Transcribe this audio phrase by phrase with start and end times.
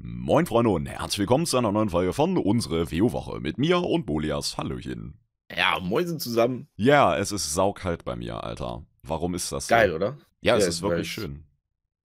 [0.00, 4.06] Moin Freunde und herzlich willkommen zu einer neuen Folge von Unsere WoW-Woche mit mir und
[4.06, 4.56] Bolias.
[4.56, 5.18] Hallöchen.
[5.50, 6.68] Ja, moin zusammen.
[6.76, 8.86] Ja, es ist saukalt bei mir, Alter.
[9.02, 9.74] Warum ist das so?
[9.74, 10.16] Geil, oder?
[10.40, 11.48] Ja, es ist wirklich schön.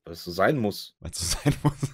[0.05, 0.95] Weil es so sein muss.
[1.01, 1.93] Weil es so sein muss.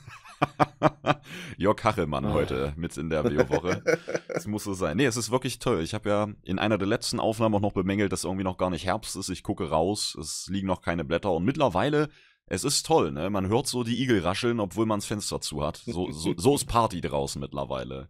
[1.58, 2.32] Jörg Kachelmann oh.
[2.32, 3.84] heute mit in der WoW-Woche.
[4.30, 4.96] Es muss so sein.
[4.96, 5.82] Nee, es ist wirklich toll.
[5.82, 8.70] Ich habe ja in einer der letzten Aufnahmen auch noch bemängelt, dass irgendwie noch gar
[8.70, 9.28] nicht Herbst ist.
[9.28, 12.08] Ich gucke raus, es liegen noch keine Blätter und mittlerweile
[12.50, 13.30] es ist toll, ne?
[13.30, 15.78] Man hört so die Igel rascheln, obwohl man das Fenster zu hat.
[15.86, 18.10] So, so, so ist Party draußen mittlerweile.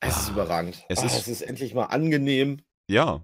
[0.00, 0.84] Es ist ah, überragend.
[0.88, 2.60] Es, oh, ist, es ist endlich mal angenehm.
[2.86, 3.22] Ja.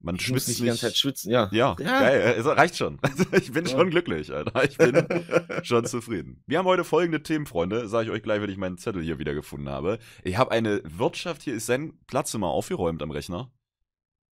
[0.00, 1.48] Man ich schwitzt nicht die ganze Zeit schwitzen, ja.
[1.50, 2.00] Ja, ja.
[2.00, 2.34] geil.
[2.38, 3.00] Es reicht schon.
[3.32, 3.72] ich bin ja.
[3.72, 4.62] schon glücklich, Alter.
[4.62, 5.04] Ich bin
[5.64, 6.44] schon zufrieden.
[6.46, 7.88] Wir haben heute folgende Themen, Freunde.
[7.88, 9.98] Sage ich euch gleich, wenn ich meinen Zettel hier wieder gefunden habe.
[10.22, 13.50] Ich habe eine Wirtschaft, hier ist sein Platz immer aufgeräumt am Rechner.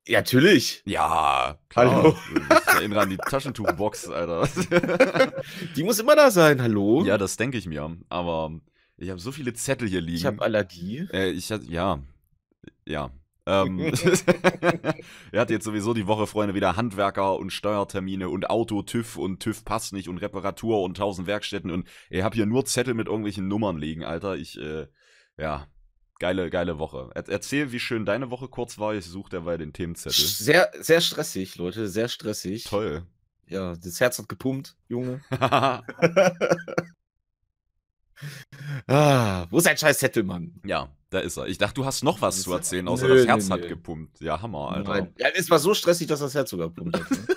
[0.08, 0.82] Ja, natürlich.
[0.84, 1.92] Ja, klar.
[1.92, 2.16] Hallo.
[2.68, 4.48] Ich erinnere an die Taschentuchbox, Alter.
[5.76, 7.02] Die muss immer da sein, hallo?
[7.04, 7.96] Ja, das denke ich mir.
[8.08, 8.52] Aber
[8.98, 10.16] ich habe so viele Zettel hier liegen.
[10.16, 11.08] Ich habe Allergie.
[11.12, 11.98] Äh, ich ja,
[12.84, 13.10] ja.
[13.46, 13.80] Ähm,
[15.32, 19.40] er hat jetzt sowieso die Woche, Freunde, wieder Handwerker und Steuertermine und Auto, TÜV und
[19.40, 23.06] TÜV passt nicht und Reparatur und tausend Werkstätten und ich habe hier nur Zettel mit
[23.06, 24.36] irgendwelchen Nummern liegen, Alter.
[24.36, 24.88] Ich, äh,
[25.38, 25.68] ja,
[26.18, 27.10] Geile, geile Woche.
[27.14, 28.94] erzähl, wie schön deine Woche kurz war.
[28.94, 30.24] Ich suche derweil den Themenzettel.
[30.24, 31.88] Sehr, sehr stressig, Leute.
[31.88, 32.64] Sehr stressig.
[32.64, 33.02] Toll.
[33.48, 35.20] Ja, das Herz hat gepumpt, Junge.
[38.86, 40.54] ah, wo ist ein scheiß Zettel, Mann?
[40.64, 41.46] Ja, da ist er.
[41.46, 43.68] Ich dachte, du hast noch was zu erzählen, außer nö, das Herz nö, hat nö.
[43.68, 44.20] gepumpt.
[44.20, 44.90] Ja, Hammer, Alter.
[44.90, 45.12] Nein.
[45.18, 47.10] Ja, es war so stressig, dass das Herz sogar gepumpt hat.
[47.10, 47.18] Ne?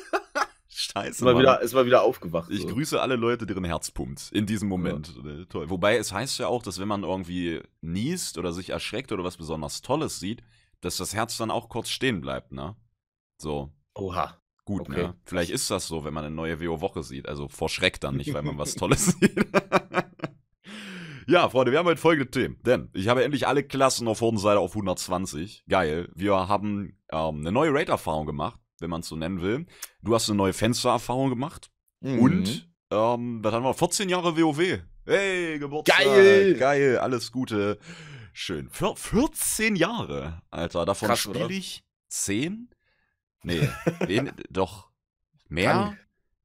[0.91, 1.09] Scheiße.
[1.09, 2.49] Ist mal, wieder, ist mal wieder aufgewacht.
[2.49, 2.67] Ich so.
[2.67, 4.31] grüße alle Leute, deren Herz pumpt.
[4.31, 5.13] In diesem Moment.
[5.23, 5.45] Ja.
[5.45, 5.69] Toll.
[5.69, 9.37] Wobei es heißt ja auch, dass wenn man irgendwie niest oder sich erschreckt oder was
[9.37, 10.41] besonders Tolles sieht,
[10.81, 12.75] dass das Herz dann auch kurz stehen bleibt, ne?
[13.37, 13.71] So.
[13.93, 14.41] Oha.
[14.65, 15.03] Gut, okay.
[15.03, 15.15] ne?
[15.25, 17.27] Vielleicht ist das so, wenn man eine neue WO-Woche sieht.
[17.27, 19.35] Also vor Schreck dann nicht, weil man was Tolles sieht.
[21.27, 22.57] Ja, Freunde, wir haben heute folgende Themen.
[22.65, 25.63] Denn ich habe endlich alle Klassen auf Hodenseite auf 120.
[25.69, 26.09] Geil.
[26.15, 29.65] Wir haben ähm, eine neue Raid-Erfahrung gemacht wenn man es so nennen will.
[30.01, 31.69] Du hast eine neue Fenstererfahrung gemacht.
[32.01, 32.19] Mhm.
[32.19, 33.73] Und, ähm, was haben wir?
[33.73, 34.81] 14 Jahre WoW.
[35.05, 35.97] Hey, Geburtstag.
[36.05, 36.55] Geil.
[36.55, 37.79] Geil, alles Gute.
[38.33, 38.69] Schön.
[38.69, 40.85] Für 14 Jahre, Alter.
[40.85, 42.69] Davon spiele ich 10?
[43.43, 43.67] Nee,
[44.05, 44.89] wen, doch
[45.47, 45.97] mehr?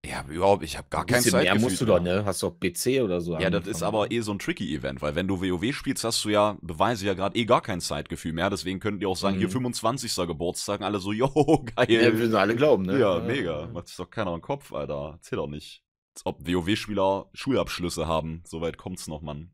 [0.06, 1.42] Ja, überhaupt, ich habe gar kein Zeitgefühl.
[1.42, 2.24] mehr musst du doch, ne?
[2.24, 3.38] Hast doch PC oder so.
[3.38, 6.24] Ja, das ist aber eh so ein tricky Event, weil wenn du WoW spielst, hast
[6.24, 8.50] du ja, beweise ja gerade eh gar kein Zeitgefühl mehr.
[8.50, 9.40] Deswegen könnten die auch sagen, mhm.
[9.40, 10.14] hier 25.
[10.26, 11.28] Geburtstag, alle so, yo,
[11.74, 11.86] geil.
[11.88, 12.98] Ja, wir sind alle glauben, ne?
[12.98, 13.66] Ja, ja mega.
[13.72, 15.12] Macht sich doch keiner im Kopf, Alter.
[15.14, 15.82] Erzähl doch nicht.
[16.14, 18.42] Als ob WoW-Spieler Schulabschlüsse haben.
[18.46, 19.52] Soweit kommt's noch, Mann.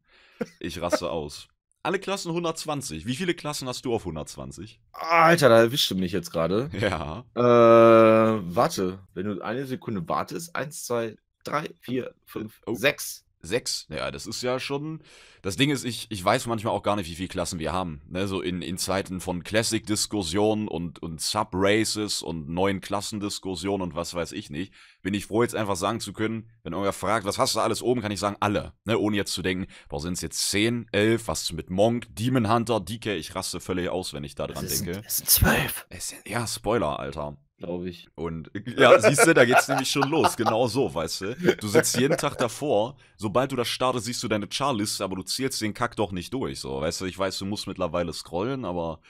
[0.59, 1.49] Ich raste aus.
[1.82, 3.06] Alle Klassen 120.
[3.06, 4.80] Wie viele Klassen hast du auf 120?
[4.92, 6.70] Alter, da erwischte mich jetzt gerade.
[6.78, 7.24] Ja.
[7.34, 8.98] Äh, warte.
[9.14, 12.74] Wenn du eine Sekunde wartest, eins, zwei, drei, vier, fünf, oh.
[12.74, 13.24] sechs.
[13.42, 15.00] Sechs, ja, das ist ja schon.
[15.40, 18.02] Das Ding ist, ich, ich weiß manchmal auch gar nicht, wie viele Klassen wir haben.
[18.08, 24.12] Ne, so in, in Zeiten von Classic-Diskussionen und, und Sub-Races und neuen Klassendiskussionen und was
[24.12, 27.38] weiß ich nicht, bin ich froh, jetzt einfach sagen zu können, wenn irgendwer fragt, was
[27.38, 28.74] hast du alles oben, kann ich sagen, alle.
[28.84, 32.52] Ne, ohne jetzt zu denken, boah, sind es jetzt zehn, elf, was mit Monk, Demon
[32.52, 35.02] Hunter, DK, ich raste völlig aus, wenn ich da dran denke.
[35.06, 35.86] Es sind zwölf.
[36.26, 38.09] Ja, Spoiler, Alter glaube ich.
[38.16, 40.37] Und ja, siehst du, da geht's nämlich schon los.
[40.37, 41.34] Genau so, weißt du.
[41.60, 45.22] Du sitzt jeden Tag davor, sobald du das startest, siehst du deine Charliste, aber du
[45.22, 46.59] zählst den Kack doch nicht durch.
[46.59, 49.00] So, weißt du, ich weiß, du musst mittlerweile scrollen, aber.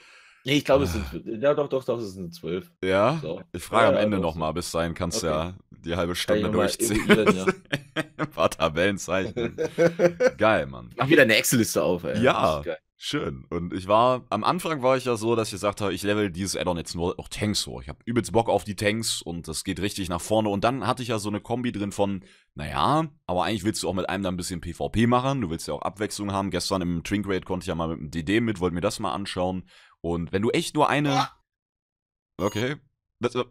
[0.43, 1.05] Nee, ich glaube, es sind.
[1.41, 2.71] Ja, doch, doch, doch, es sind zwölf.
[2.83, 3.19] Ja?
[3.21, 3.41] So.
[3.53, 5.35] Ich frage ja, am Ende ja, nochmal, bis dahin kannst du okay.
[5.35, 7.07] ja die halbe Stunde durchziehen.
[7.07, 7.45] Ja.
[8.17, 9.57] Ein paar Tabellenzeichen.
[10.37, 10.91] geil, Mann.
[10.95, 12.21] Mach wieder eine Excel-Liste auf, ey.
[12.21, 12.61] Ja.
[13.03, 13.45] Schön.
[13.49, 16.29] Und ich war, am Anfang war ich ja so, dass ich gesagt habe, ich level
[16.29, 17.81] dieses Addon jetzt nur auch Tanks hoch.
[17.81, 20.49] Ich habe übelst Bock auf die Tanks und das geht richtig nach vorne.
[20.49, 22.23] Und dann hatte ich ja so eine Kombi drin von,
[22.53, 25.41] naja, aber eigentlich willst du auch mit einem da ein bisschen PvP machen.
[25.41, 26.51] Du willst ja auch Abwechslung haben.
[26.51, 28.99] Gestern im Trink Raid konnte ich ja mal mit dem DD mit, wollte mir das
[28.99, 29.67] mal anschauen.
[30.01, 31.27] Und wenn du echt nur eine.
[32.37, 32.75] Okay.
[33.19, 33.45] Das, äh,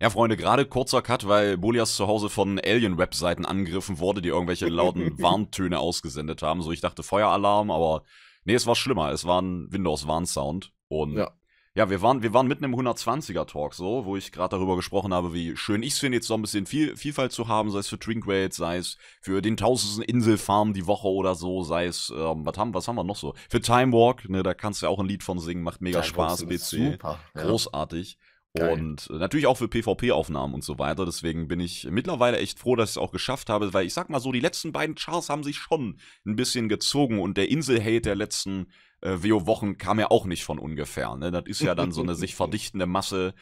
[0.00, 4.66] ja, Freunde, gerade kurzer Cut, weil Bolias zu Hause von Alien-Webseiten angegriffen wurde, die irgendwelche
[4.66, 6.60] lauten Warntöne ausgesendet haben.
[6.60, 8.02] So, ich dachte Feueralarm, aber
[8.46, 9.10] Nee, es war schlimmer.
[9.10, 10.72] Es war ein Windows-Warnsound.
[10.86, 11.32] Und ja.
[11.74, 15.34] ja, wir waren, wir waren mitten im 120er-Talk so, wo ich gerade darüber gesprochen habe,
[15.34, 17.88] wie schön ich es finde, jetzt so ein bisschen viel, Vielfalt zu haben, sei es
[17.88, 22.46] für Drinkrate, sei es für den tausendsten Inselfarm die Woche oder so, sei es, ähm,
[22.46, 23.34] was, haben, was haben wir noch so?
[23.50, 26.02] Für Time Walk, ne, da kannst du ja auch ein Lied von singen, macht mega
[26.02, 26.92] Time Spaß, PC.
[26.92, 28.16] Super, Großartig.
[28.60, 29.18] Und Geil.
[29.18, 31.04] natürlich auch für PvP-Aufnahmen und so weiter.
[31.04, 34.10] Deswegen bin ich mittlerweile echt froh, dass ich es auch geschafft habe, weil ich sag
[34.10, 38.02] mal so, die letzten beiden Charts haben sich schon ein bisschen gezogen und der Insel-Hate
[38.02, 38.68] der letzten
[39.00, 41.16] äh, WoW-Wochen kam ja auch nicht von ungefähr.
[41.16, 41.30] Ne?
[41.30, 43.34] Das ist ja dann so eine sich verdichtende Masse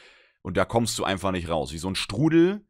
[0.43, 1.73] und da kommst du einfach nicht raus.
[1.73, 2.65] Wie so ein Strudel,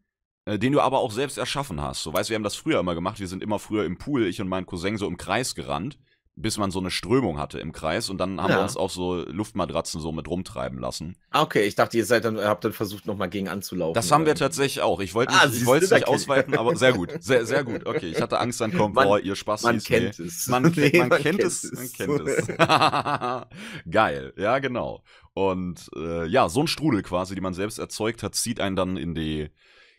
[0.44, 2.02] äh, den du aber auch selbst erschaffen hast.
[2.02, 3.20] So weißt wir haben das früher immer gemacht.
[3.20, 5.98] Wir sind immer früher im Pool, ich und mein Cousin so im Kreis gerannt
[6.36, 8.56] bis man so eine Strömung hatte im Kreis und dann haben Ja.
[8.58, 11.16] wir uns auf so Luftmatratzen so mit rumtreiben lassen.
[11.30, 13.94] Ah, okay, ich dachte, ihr seid dann, habt dann versucht, nochmal gegen anzulaufen.
[13.94, 14.98] Das haben wir tatsächlich auch.
[14.98, 17.12] Ich wollte Ah, nicht, wollte es nicht ausweiten, aber sehr gut.
[17.20, 17.82] Sehr, sehr gut.
[17.86, 19.62] Okay, ich hatte Angst, dann kommt, Man- boah, ihr Spaß.
[19.62, 20.48] Man kennt es.
[20.48, 22.46] Man, kennt, Nee, man, kennt es, man kennt es.
[23.90, 25.02] Geil, ja, genau.
[25.34, 28.96] Und äh, ja, so ein Strudel quasi, die man selbst erzeugt hat, zieht einen dann
[28.96, 29.50] in die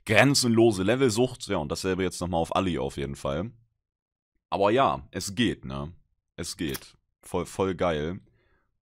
[0.06, 1.48] grenzenlose Levelsucht.
[1.48, 3.52] Ja, und dasselbe jetzt nochmal auf Ali auf jeden Fall.
[4.50, 5.94] Aber ja, es geht, ne?
[6.36, 6.96] Es geht.
[7.22, 8.20] Voll, voll geil.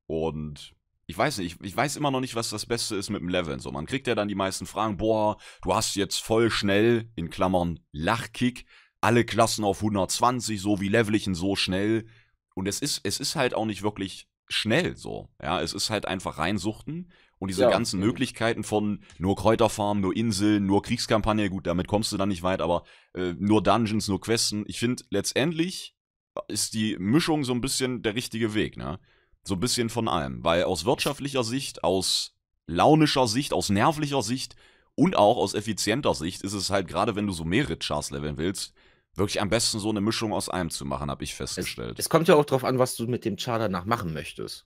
[0.08, 0.74] Und
[1.06, 3.30] ich weiß nicht, ich, ich weiß immer noch nicht, was das Beste ist mit dem
[3.30, 3.60] Leveln.
[3.60, 7.30] So, man kriegt ja dann die meisten Fragen, boah, du hast jetzt voll schnell, in
[7.30, 8.66] Klammern Lachkick,
[9.02, 12.06] alle Klassen auf 120, so wie level ich ihn so schnell.
[12.56, 15.30] Und es ist, es ist halt auch nicht wirklich schnell so.
[15.42, 17.12] Ja, es ist halt einfach reinsuchten.
[17.40, 17.70] Und diese Ja.
[17.70, 22.44] ganzen Möglichkeiten von nur Kräuterfarm, nur Inseln, nur Kriegskampagne, gut, damit kommst du dann nicht
[22.44, 22.84] weit, aber
[23.14, 24.64] äh, nur Dungeons, nur Questen.
[24.68, 25.93] Ich finde, letztendlich
[26.48, 29.00] ist die Mischung so ein bisschen der richtige Weg, ne?
[29.44, 30.44] So ein bisschen von allem.
[30.44, 32.36] Weil aus wirtschaftlicher Sicht, aus
[32.68, 34.56] launischer Sicht, aus nervlicher Sicht
[34.96, 38.38] und auch aus effizienter Sicht ist es halt, gerade wenn du so mehrere Chars leveln
[38.38, 38.74] willst,
[39.16, 42.00] wirklich am besten so eine Mischung aus allem zu machen, habe ich festgestellt.
[42.00, 44.66] Es kommt ja auch drauf an, was du mit dem Char danach machen möchtest.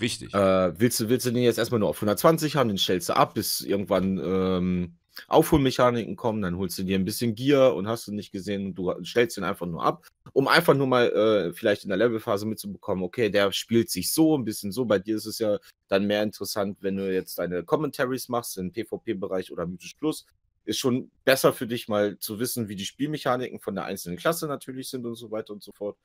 [0.00, 0.34] Richtig.
[0.34, 3.16] Äh, willst, du, willst du den jetzt erstmal nur auf 120 haben, den stellst du
[3.16, 4.96] ab, bis irgendwann ähm,
[5.28, 8.92] Aufholmechaniken kommen, dann holst du dir ein bisschen Gear und hast du nicht gesehen, du
[9.04, 13.04] stellst den einfach nur ab, um einfach nur mal äh, vielleicht in der Levelphase mitzubekommen,
[13.04, 14.84] okay, der spielt sich so, ein bisschen so.
[14.84, 15.58] Bei dir ist es ja
[15.88, 20.26] dann mehr interessant, wenn du jetzt deine Commentaries machst im PvP-Bereich oder Mythisch Plus.
[20.66, 24.46] Ist schon besser für dich mal zu wissen, wie die Spielmechaniken von der einzelnen Klasse
[24.46, 25.98] natürlich sind und so weiter und so fort.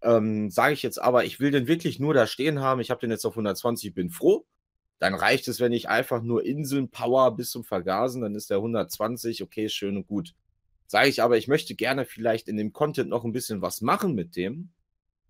[0.00, 2.80] Ähm, Sage ich jetzt aber, ich will den wirklich nur da stehen haben.
[2.80, 4.46] Ich habe den jetzt auf 120, bin froh.
[4.98, 8.56] Dann reicht es, wenn ich einfach nur Inseln Power bis zum Vergasen, dann ist der
[8.58, 10.34] 120, okay, schön und gut.
[10.86, 14.14] Sage ich aber, ich möchte gerne vielleicht in dem Content noch ein bisschen was machen
[14.14, 14.70] mit dem.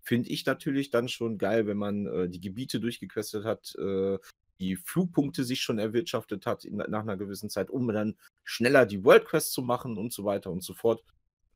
[0.01, 4.17] Finde ich natürlich dann schon geil, wenn man äh, die Gebiete durchgequestet hat, äh,
[4.59, 9.03] die Flugpunkte sich schon erwirtschaftet hat in, nach einer gewissen Zeit, um dann schneller die
[9.03, 11.03] World Quest zu machen und so weiter und so fort.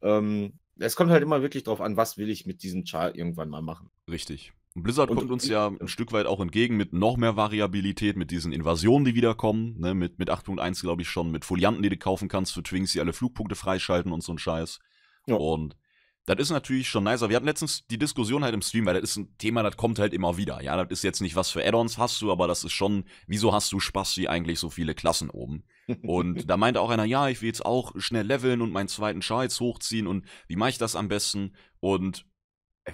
[0.02, 3.50] Ähm, es kommt halt immer wirklich drauf an, was will ich mit diesem Char irgendwann
[3.50, 3.90] mal machen.
[4.10, 4.54] Richtig.
[4.76, 8.18] Und Blizzard Und- kommt uns ja ein Stück weit auch entgegen mit noch mehr Variabilität,
[8.18, 11.90] mit diesen Invasionen, die wiederkommen, ne, mit, mit 8.1 glaube ich schon, mit Folianten, die
[11.90, 14.80] du kaufen kannst für Twinks, die alle Flugpunkte freischalten und so ein Scheiß.
[15.28, 15.36] Ja.
[15.36, 15.76] Und
[16.26, 17.30] das ist natürlich schon nicer.
[17.30, 20.00] Wir hatten letztens die Diskussion halt im Stream, weil das ist ein Thema, das kommt
[20.00, 20.64] halt immer wieder.
[20.64, 23.54] Ja, das ist jetzt nicht was für Add-ons hast du, aber das ist schon, wieso
[23.54, 25.66] hast du Spaß wie eigentlich so viele Klassen oben?
[26.02, 29.22] Und da meinte auch einer, ja, ich will jetzt auch schnell leveln und meinen zweiten
[29.22, 31.56] Char jetzt hochziehen und wie mache ich das am besten?
[31.82, 32.26] Und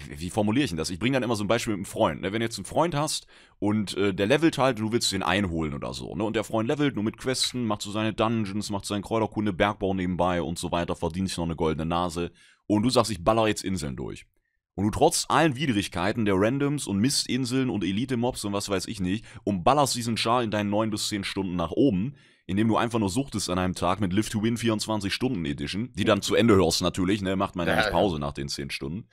[0.08, 0.90] wie formuliere ich denn das?
[0.90, 2.22] Ich bringe dann immer so ein Beispiel mit einem Freund.
[2.22, 2.32] Ne?
[2.32, 3.26] Wenn du jetzt einen Freund hast
[3.58, 6.24] und äh, der levelt halt, du willst den einholen oder so, ne?
[6.24, 9.94] Und der Freund levelt nur mit Questen, macht so seine Dungeons, macht seinen Kräuterkunde, Bergbau
[9.94, 12.32] nebenbei und so weiter, verdient sich noch eine goldene Nase.
[12.68, 14.28] Und du sagst, ich baller jetzt Inseln durch.
[14.76, 19.00] Und du trotz allen Widrigkeiten der Randoms und Mistinseln und Elite-Mobs und was weiß ich
[19.00, 22.16] nicht, und ballerst diesen Char in deinen 9 bis 10 Stunden nach oben,
[22.46, 25.92] indem du einfach nur suchtest an einem Tag mit Live to Win 24 Stunden Edition,
[25.94, 27.92] die dann zu Ende hörst natürlich, ne, macht man ja Ja, nicht.
[27.92, 29.10] Pause nach den 10 Stunden.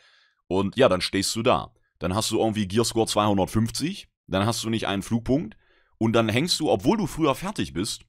[0.48, 1.72] Und ja, dann stehst du da.
[1.98, 5.56] Dann hast du irgendwie Gearscore 250, dann hast du nicht einen Flugpunkt
[5.98, 8.02] und dann hängst du, obwohl du früher fertig bist,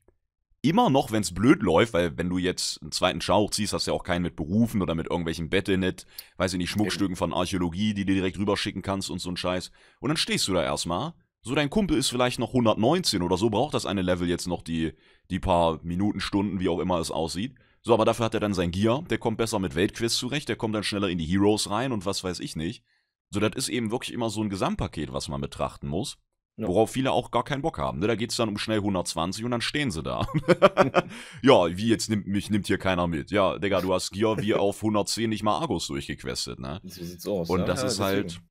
[0.62, 3.88] immer noch, wenn es blöd läuft, weil wenn du jetzt einen zweiten Schauch ziehst, hast
[3.88, 6.06] du ja auch keinen mit Berufen oder mit irgendwelchen Battlenet,
[6.38, 9.72] weiß ich nicht, Schmuckstücken von Archäologie, die du direkt rüberschicken kannst und so ein Scheiß.
[10.00, 11.14] Und dann stehst du da erstmal.
[11.42, 14.62] So, dein Kumpel ist vielleicht noch 119 oder so, braucht das eine Level jetzt noch
[14.62, 14.94] die,
[15.30, 17.56] die paar Minuten, Stunden, wie auch immer es aussieht.
[17.84, 20.56] So, aber dafür hat er dann sein Gear, der kommt besser mit Weltquests zurecht, der
[20.58, 22.84] kommt dann schneller in die Heroes rein und was weiß ich nicht.
[23.30, 26.18] So, das ist eben wirklich immer so ein Gesamtpaket, was man betrachten muss.
[26.60, 26.68] Ja.
[26.68, 28.00] Worauf viele auch gar keinen Bock haben.
[28.00, 28.08] Ne?
[28.08, 30.26] Da geht's dann um schnell 120 und dann stehen sie da.
[31.44, 33.30] ja, wie jetzt nimmt mich nimmt hier keiner mit.
[33.30, 36.82] Ja, Digga, du hast Gear wie auf 110 nicht mal Argus durchgequestet, ne?
[36.84, 37.50] So sieht's aus.
[37.50, 37.66] Und ja?
[37.66, 38.16] das Ja, ist deswegen.
[38.24, 38.42] halt,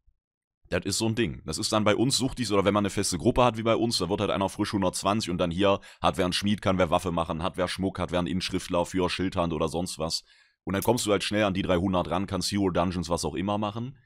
[0.68, 1.42] das ist so ein Ding.
[1.44, 3.76] Das ist dann bei uns suchtig, oder wenn man eine feste Gruppe hat wie bei
[3.76, 6.78] uns, da wird halt einer frisch 120 und dann hier hat wer einen Schmied, kann
[6.78, 10.24] wer Waffe machen, hat wer Schmuck, hat wer einen Inschriftler für Schildhand oder sonst was.
[10.64, 13.34] Und dann kommst du halt schnell an die 300 ran, kannst Hero Dungeons, was auch
[13.34, 13.96] immer machen.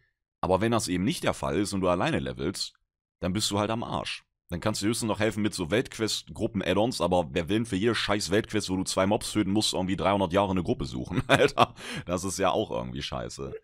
[0.43, 2.75] Aber wenn das eben nicht der Fall ist und du alleine levelst,
[3.21, 4.25] dann bist du halt am Arsch.
[4.51, 7.95] Dann kannst du höchstens noch helfen mit so Weltquest-Gruppen-Add-ons, aber wer will denn für jede
[7.95, 11.75] scheiß Weltquest, wo du zwei Mobs töten musst, irgendwie 300 Jahre eine Gruppe suchen, Alter?
[12.05, 13.55] Das ist ja auch irgendwie scheiße.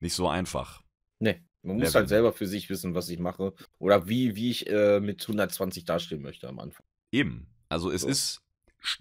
[0.00, 0.82] Nicht so einfach.
[1.18, 1.94] Nee, man muss Level.
[2.00, 3.52] halt selber für sich wissen, was ich mache.
[3.78, 6.84] Oder wie, wie ich äh, mit 120 dastehen möchte am Anfang.
[7.12, 7.46] Eben.
[7.68, 8.08] Also es So.
[8.08, 8.42] ist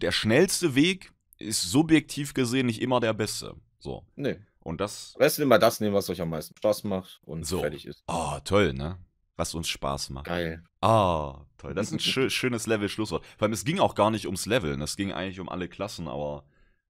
[0.02, 3.56] der schnellste Weg ist subjektiv gesehen nicht immer der beste.
[3.80, 4.06] So.
[4.16, 4.38] Nee.
[4.62, 5.12] Und das.
[5.16, 7.60] Am besten immer das nehmen, was euch am meisten Spaß macht und So.
[7.60, 8.04] fertig ist.
[8.08, 8.98] Oh, toll, ne?
[9.36, 10.26] Was uns Spaß macht.
[10.28, 10.64] Geil.
[10.82, 11.74] Ah, toll.
[11.74, 13.26] Das ist ein schö schönes Level-Schlusswort.
[13.38, 14.82] Vor allem, es ging auch gar nicht ums Leveln.
[14.82, 16.46] Es ging eigentlich um alle Klassen, aber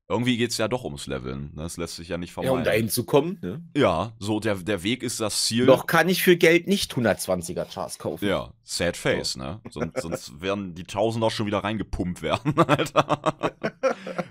[0.08, 1.52] irgendwie geht es ja doch ums Leveln.
[1.56, 1.64] Ne?
[1.64, 2.58] Das lässt sich ja nicht Ja, vermeiden.
[2.60, 3.40] um dahin zu kommen.
[3.42, 3.64] Ne?
[3.76, 5.66] Ja, so der, der Weg ist das Ziel.
[5.66, 8.26] Noch kann ich für Geld nicht 120er Chars kaufen.
[8.28, 9.62] Ja, sad face, ne?
[9.70, 13.20] Sonst, sonst werden die Tausender schon wieder reingepumpt werden, Alter.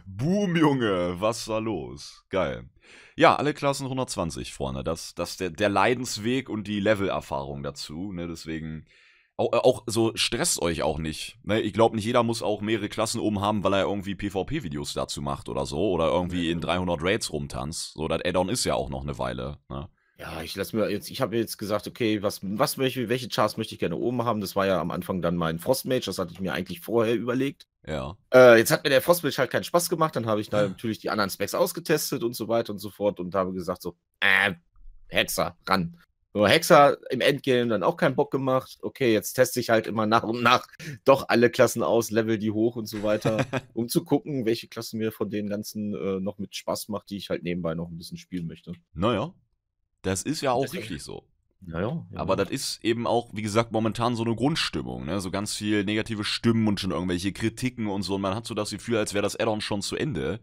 [0.07, 2.25] Boom, Junge, was da los?
[2.31, 2.69] Geil.
[3.16, 4.83] Ja, alle Klassen 120 vorne.
[4.85, 8.26] Das, das der, der Leidensweg und die Levelerfahrung dazu, ne?
[8.28, 8.87] Deswegen.
[9.37, 11.38] Auch, auch so stresst euch auch nicht.
[11.43, 11.61] Ne?
[11.61, 15.23] Ich glaube, nicht jeder muss auch mehrere Klassen oben haben, weil er irgendwie PvP-Videos dazu
[15.23, 15.91] macht oder so.
[15.91, 17.95] Oder irgendwie in 300 Raids rumtanzt.
[17.95, 19.59] So, das Add-on ist ja auch noch eine Weile.
[19.69, 19.88] Ne?
[20.19, 23.57] Ja, ich lasse mir jetzt, ich habe jetzt gesagt, okay, was, was möchte, welche Chars
[23.57, 24.41] möchte ich gerne oben haben?
[24.41, 27.67] Das war ja am Anfang dann mein Frostmage, das hatte ich mir eigentlich vorher überlegt.
[27.85, 28.17] Ja.
[28.33, 31.00] Äh, jetzt hat mir der Frostmage halt keinen Spaß gemacht, dann habe ich da natürlich
[31.00, 34.55] die anderen Specs ausgetestet und so weiter und so fort und habe gesagt so, äh,
[35.09, 35.99] Hexer, ran.
[36.37, 38.79] So, Hexer im Endgame dann auch keinen Bock gemacht.
[38.83, 40.67] Okay, jetzt teste ich halt immer nach und nach
[41.05, 44.99] doch alle Klassen aus, level die hoch und so weiter, um zu gucken, welche Klassen
[44.99, 47.97] mir von den ganzen äh, noch mit Spaß macht, die ich halt nebenbei noch ein
[47.97, 48.73] bisschen spielen möchte.
[48.95, 49.33] Naja.
[50.03, 51.23] Das ist ja auch Deswegen- richtig so.
[51.67, 55.21] Naja, Aber das ist eben auch, wie gesagt, momentan so eine Grundstimmung, ne?
[55.23, 58.17] So ganz viel negative Stimmen und schon irgendwelche Kritiken und so.
[58.17, 60.41] Und man hat so das Gefühl, als wäre das Add-on schon zu Ende.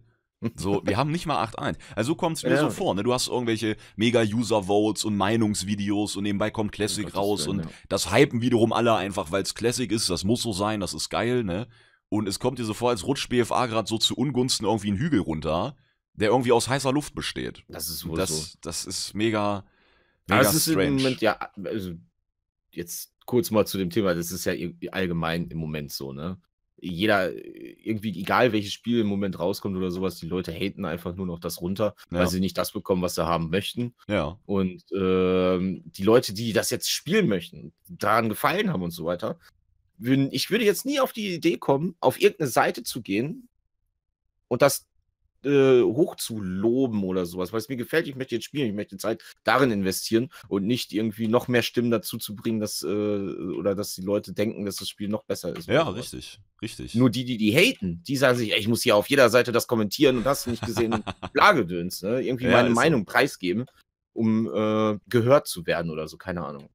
[0.56, 1.78] So, wir haben nicht mal 8.1.
[1.96, 2.62] Also so kommt es mir Ja.
[2.62, 3.04] so vor, ne?
[3.04, 7.72] Du hast irgendwelche Mega-User-Votes und Meinungsvideos und nebenbei kommt Classic Gottes raus Willen, und ja.
[7.90, 11.10] das hypen wiederum alle einfach, weil es Classic ist, das muss so sein, das ist
[11.10, 11.68] geil, ne?
[12.10, 14.98] Und es kommt dir so vor, als rutscht BFA gerade so zu Ungunsten irgendwie einen
[14.98, 15.76] Hügel runter,
[16.14, 17.64] der irgendwie aus heißer Luft besteht.
[17.70, 18.22] Das ist wohl so.
[18.22, 19.64] Das, das ist mega,
[20.28, 20.88] mega Aber es ist strange.
[20.88, 21.94] im Moment, ja, also
[22.72, 24.54] jetzt kurz mal zu dem Thema, das ist ja
[24.92, 26.42] allgemein im Moment so, ne?
[26.84, 31.28] Jeder, irgendwie, egal welches Spiel im Moment rauskommt oder sowas, die Leute haten einfach nur
[31.28, 32.20] noch das runter, Ja.
[32.20, 33.94] weil sie nicht das bekommen, was sie haben möchten.
[34.08, 34.38] ja.
[34.48, 39.38] Und ähm, die Leute, die das jetzt spielen möchten, daran gefallen haben und so weiter,
[39.98, 43.48] würden, ich würde jetzt nie auf die Idee kommen, auf irgendeine Seite zu gehen
[44.48, 44.88] und das
[45.46, 48.74] äh, hoch zu loben oder sowas, weil es mir gefällt, ich möchte jetzt spielen, ich
[48.74, 52.88] möchte Zeit darin investieren und nicht irgendwie noch mehr Stimmen dazu zu bringen, dass äh,
[52.88, 55.68] oder dass die Leute denken, dass das Spiel noch besser ist.
[55.68, 56.96] Ja, richtig, richtig.
[56.96, 59.52] Nur die, die die haten, die sagen sich, ey, ich muss hier auf jeder Seite
[59.52, 62.22] das kommentieren und hast du nicht gesehen Blagedöns, ne?
[62.22, 62.82] Irgendwie Ja, meine ist so.
[62.82, 63.66] Meinung preisgeben,
[64.14, 66.70] um äh, gehört zu werden oder so, keine Ahnung.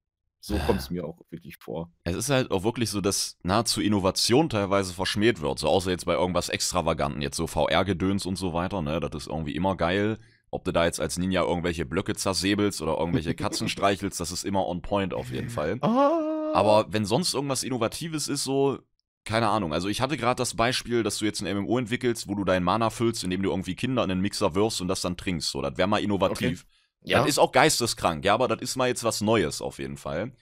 [0.47, 1.91] So kommt es mir auch wirklich vor.
[2.05, 5.59] es ist halt auch wirklich so, dass nahezu Innovation teilweise verschmäht wird.
[5.59, 9.01] So außer jetzt bei irgendwas Extravaganten, jetzt so VR-Gedöns und so weiter, ne?
[9.01, 10.19] Das ist irgendwie immer geil.
[10.53, 14.45] Ob du da jetzt als Ninja irgendwelche Blöcke zersäbelst oder irgendwelche Katzen streichelst, das ist
[14.45, 15.79] immer on point auf jeden Fall.
[15.81, 18.79] Ah, Aber wenn sonst irgendwas Innovatives ist, so,
[19.25, 19.73] keine Ahnung.
[19.73, 22.63] Also ich hatte gerade das Beispiel, dass du jetzt ein MMO entwickelst, wo du deinen
[22.63, 25.51] Mana füllst, indem du irgendwie Kinder in den Mixer wirfst und das dann trinkst.
[25.51, 26.65] So, das wäre mal innovativ.
[27.07, 29.97] Ja, Das ist auch geisteskrank, ja, aber das ist mal jetzt was Neues auf jeden
[29.97, 30.33] Fall.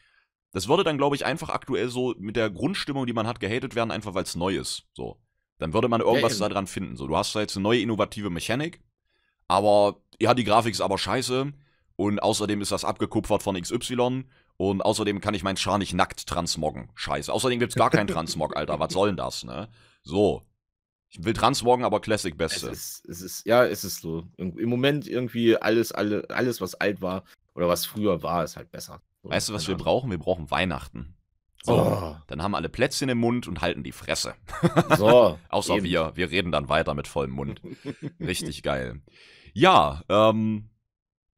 [0.53, 3.75] Das würde dann, glaube ich, einfach aktuell so mit der Grundstimmung, die man hat, gehatet
[3.75, 4.85] werden, einfach weil es neu ist.
[4.95, 5.21] So.
[5.59, 6.41] Dann würde man irgendwas eben.
[6.41, 6.97] da dran finden.
[6.97, 8.81] So, du hast da jetzt eine neue innovative Mechanik,
[9.47, 11.53] aber ja, die Grafik ist aber scheiße
[11.97, 14.25] und außerdem ist das abgekupfert von XY
[14.57, 16.91] und außerdem kann ich meinen Char nicht nackt transmoggen.
[16.95, 17.33] Scheiße.
[17.33, 18.79] Außerdem gibt's gar keinen Transmog, Alter.
[18.79, 19.69] Was soll denn das, ne?
[20.03, 20.43] So.
[21.17, 22.69] Ich will transmoggen, aber Classic es Beste.
[22.71, 24.25] ist, es ist, ja, es ist so.
[24.37, 27.23] Im Moment irgendwie alles, alle, alles, was alt war
[27.55, 29.01] oder was früher war, ist halt besser.
[29.23, 30.11] So, Weißt du, was wir brauchen?
[30.11, 31.15] Wir brauchen Weihnachten.
[31.63, 31.79] So.
[31.81, 32.17] Ahnung.
[32.27, 34.35] Dann haben alle Plätzchen im Mund und halten die Fresse.
[34.91, 35.39] Oh, so.
[35.49, 35.85] Außer eben.
[35.85, 36.13] wir.
[36.15, 37.63] Wir reden dann weiter mit vollem Mund.
[38.21, 39.01] Richtig geil.
[39.55, 40.69] Ja, ähm.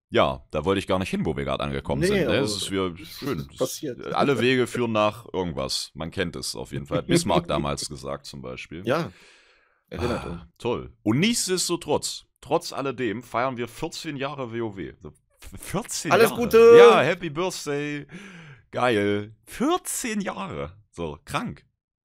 [0.08, 2.26] Ja, da wollte ich gar nicht hin, wo wir gerade angekommen Nee, sind.
[2.28, 2.36] Ne?
[2.36, 3.46] Es ist wieder es schön.
[3.58, 4.14] passiert.
[4.14, 5.90] Alle Wege führen nach irgendwas.
[5.94, 7.02] Man kennt es auf jeden Fall.
[7.02, 8.86] Bismarck damals gesagt zum Beispiel.
[8.86, 9.10] Ja.
[9.88, 10.42] Erinnert Ah, uns.
[10.58, 10.92] toll.
[11.02, 14.94] Und nichtsdestotrotz, trotz alledem, feiern wir 14 Jahre WoW.
[15.00, 16.40] So, f- 14 Alles Jahre.
[16.42, 16.74] Gute!
[16.78, 18.06] Ja, Happy Birthday.
[18.70, 19.34] Geil.
[19.46, 20.76] 14 Jahre.
[20.90, 21.64] So, krank.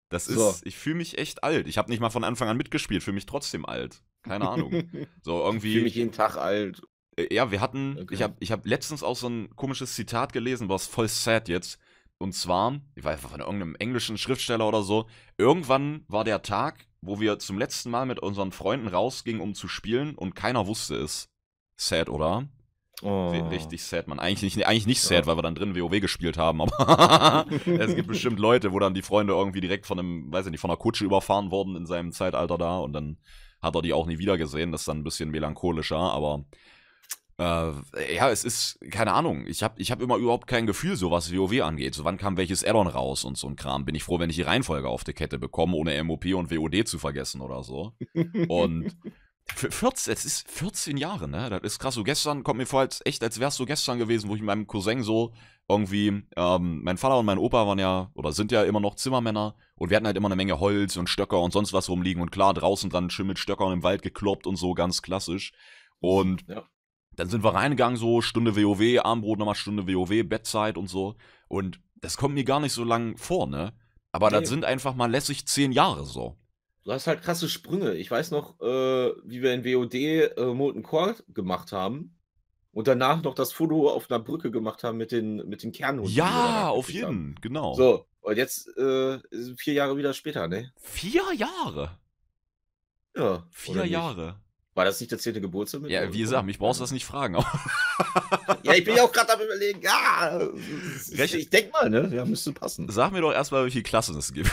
[0.10, 0.54] Das ist, So.
[0.64, 1.68] ich fühle mich echt alt.
[1.68, 4.04] Ich habe nicht mal von Anfang an mitgespielt, fühle mich trotzdem alt.
[4.24, 4.72] Keine Ahnung.
[5.24, 5.72] So Ich irgendwie.
[5.74, 6.82] fühle mich jeden Tag alt.
[7.16, 8.14] Äh, Ja, wir hatten, Okay.
[8.16, 11.80] ich habe ich hab letztens auch so ein komisches Zitat gelesen, was voll sad jetzt.
[12.20, 15.08] Und zwar, ich weiß von irgendeinem englischen Schriftsteller oder so,
[15.38, 19.67] irgendwann war der Tag, wo wir zum letzten Mal mit unseren Freunden rausgingen, um zu
[19.67, 21.29] spielen und keiner wusste es.
[21.75, 22.48] Sad, oder?
[23.01, 23.29] Oh.
[23.50, 24.20] Richtig sad, man.
[24.20, 25.25] Eigentlich nicht, eigentlich nicht sad, Ja.
[25.27, 29.01] weil wir dann drin WoW gespielt haben, aber es gibt bestimmt Leute, wo dann die
[29.01, 32.12] Freunde irgendwie direkt von einem, weiß ich nicht, von einer Kutsche überfahren wurden in seinem
[32.12, 33.17] Zeitalter da und dann
[33.60, 34.72] hat er die auch nie wieder gesehen.
[34.72, 36.46] Das ist dann ein bisschen melancholischer, aber
[37.41, 41.10] äh, ja, es ist, keine Ahnung, ich habe ich hab immer überhaupt kein Gefühl, so
[41.12, 41.95] was WoW angeht.
[41.95, 43.86] So wann kam welches Addon raus und so ein Kram.
[43.86, 46.88] Bin ich froh, wenn ich die Reihenfolge auf die Kette bekomme, ohne MOP und WOD
[46.88, 47.93] zu vergessen oder so.
[48.48, 48.95] Und
[49.55, 51.50] Für 14, es ist 14 Jahre, ne?
[51.50, 51.95] Das ist krass.
[51.95, 54.48] So gestern kommt mir vor, als echt, als wär's so gestern gewesen, wo ich mit
[54.48, 55.33] meinem Cousin so
[55.67, 59.55] irgendwie, ähm, mein Vater und mein Opa waren ja, oder sind ja immer noch Zimmermänner
[59.75, 62.31] und wir hatten halt immer eine Menge Holz und Stöcker und sonst was rumliegen und
[62.31, 65.53] klar, draußen dran schön mit Stöckern im Wald gekloppt und so, ganz klassisch.
[66.00, 66.63] Und Ja.
[67.15, 71.15] Dann sind wir reingegangen, so Stunde WoW, Armbrot nochmal Stunde WoW, Bettzeit und so.
[71.48, 73.74] Und das kommt mir gar nicht so lang vor, ne?
[74.12, 74.39] Aber Nee.
[74.39, 76.38] das sind einfach mal lässig zehn Jahre so.
[76.84, 77.94] Du hast halt krasse Sprünge.
[77.94, 82.18] Ich weiß noch, äh, wie wir in WOD äh, Molten Core gemacht haben
[82.72, 86.13] und danach noch das Foto auf einer Brücke gemacht haben mit den, mit den Kernhunden.
[86.13, 87.18] Ja, auf gekriegt haben.
[87.27, 87.75] jeden, genau.
[87.75, 90.72] So, und jetzt äh, sind vier Jahre wieder später, ne?
[90.82, 92.00] Vier Jahre.
[93.15, 93.46] Ja.
[93.51, 93.86] Vier?
[93.86, 94.39] Jahre.
[94.82, 95.82] War das nicht der zehnte Geburtstag?
[95.90, 97.38] Ja, wie gesagt, mich brauchst du das nicht fragen.
[98.64, 99.82] Ja, ich bin ja auch gerade am überlegen.
[99.82, 100.38] Ja,
[101.18, 102.12] Recht- ich denk mal, ne?
[102.14, 102.88] Ja, müsste passen.
[102.90, 104.52] Sag mir doch erstmal, wie viele Klassen es gibt.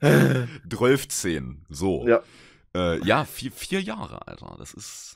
[0.68, 1.06] 12,
[1.70, 2.06] so.
[2.06, 2.22] Ja.
[2.74, 4.56] Äh, ja, vier, vier Jahre, Alter.
[4.58, 5.15] Das ist,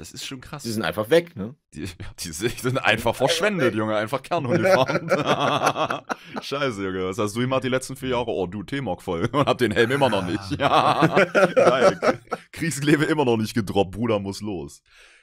[0.00, 0.62] das ist schon krass.
[0.62, 1.54] Die sind einfach weg, ne?
[1.74, 1.86] Die,
[2.20, 3.96] die sind einfach verschwendet, Junge.
[3.96, 5.10] Einfach Kernuniformen.
[6.42, 7.04] Scheiße, Junge.
[7.04, 8.30] Was hast du gemacht die letzten vier Jahre?
[8.30, 9.26] Oh, du, T-Mog voll.
[9.26, 10.58] Und hab den Helm immer noch nicht.
[10.58, 11.22] Ja.
[11.54, 12.20] Geil.
[12.50, 13.90] Kriegslebe immer noch nicht gedroppt.
[13.90, 14.82] Bruder muss los.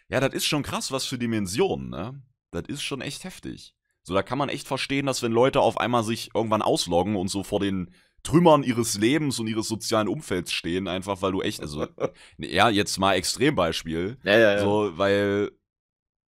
[0.10, 2.22] Ja, das ist schon krass, was für Dimensionen, ne?
[2.52, 3.74] Das ist schon echt heftig.
[4.04, 7.30] So, da kann man echt verstehen, dass wenn Leute auf einmal sich irgendwann ausloggen und
[7.30, 7.92] so vor den
[8.24, 11.88] Trümmern ihres Lebens und ihres sozialen Umfelds stehen, einfach weil du echt, also,
[12.38, 14.60] ja, jetzt mal Extrembeispiel, Ja, ja, ja.
[14.62, 15.52] so, weil,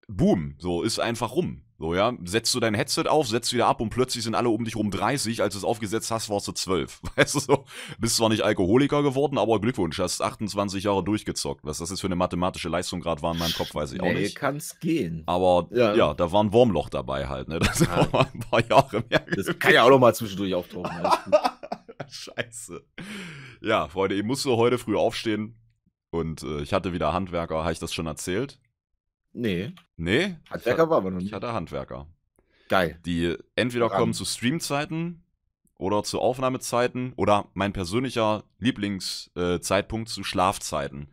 [0.06, 1.62] boom, so, ist einfach rum.
[1.80, 4.64] So, ja, setzt du dein Headset auf, setzt wieder ab und plötzlich sind alle um
[4.64, 7.00] dich rum 30, als du es aufgesetzt hast, warst du 12.
[7.16, 7.64] Weißt du so?
[8.00, 11.64] Bist zwar nicht Alkoholiker geworden, aber Glückwunsch, hast 28 Jahre durchgezockt.
[11.64, 14.06] Was das jetzt für eine mathematische Leistung gerade war in meinem Kopf, weiß ich auch
[14.06, 14.34] nee, nicht.
[14.34, 15.22] kann's gehen.
[15.26, 15.94] Aber ja.
[15.94, 16.14] Ja.
[16.14, 17.60] da war ein Wurmloch dabei halt, ne?
[17.60, 18.00] Das Ja.
[18.00, 19.24] auch mal ein paar Jahre mehr.
[19.36, 20.90] Das kann ja auch noch mal zwischendurch auftauchen.
[22.08, 22.84] Scheiße.
[23.60, 25.56] Ja, Freunde, ich musste heute früh aufstehen
[26.10, 27.62] und äh, ich hatte wieder Handwerker.
[27.62, 28.60] Habe ich das schon erzählt?
[29.32, 30.36] Nee, Nee?
[30.50, 31.32] Handwerker war aber noch Ich nicht.
[31.34, 32.06] hatte Handwerker.
[32.68, 32.98] Geil.
[33.04, 33.98] Die entweder Ran.
[33.98, 35.22] kommen zu Streamzeiten
[35.76, 41.08] oder zu Aufnahmezeiten oder mein persönlicher Lieblingszeitpunkt äh, zu Schlafzeiten.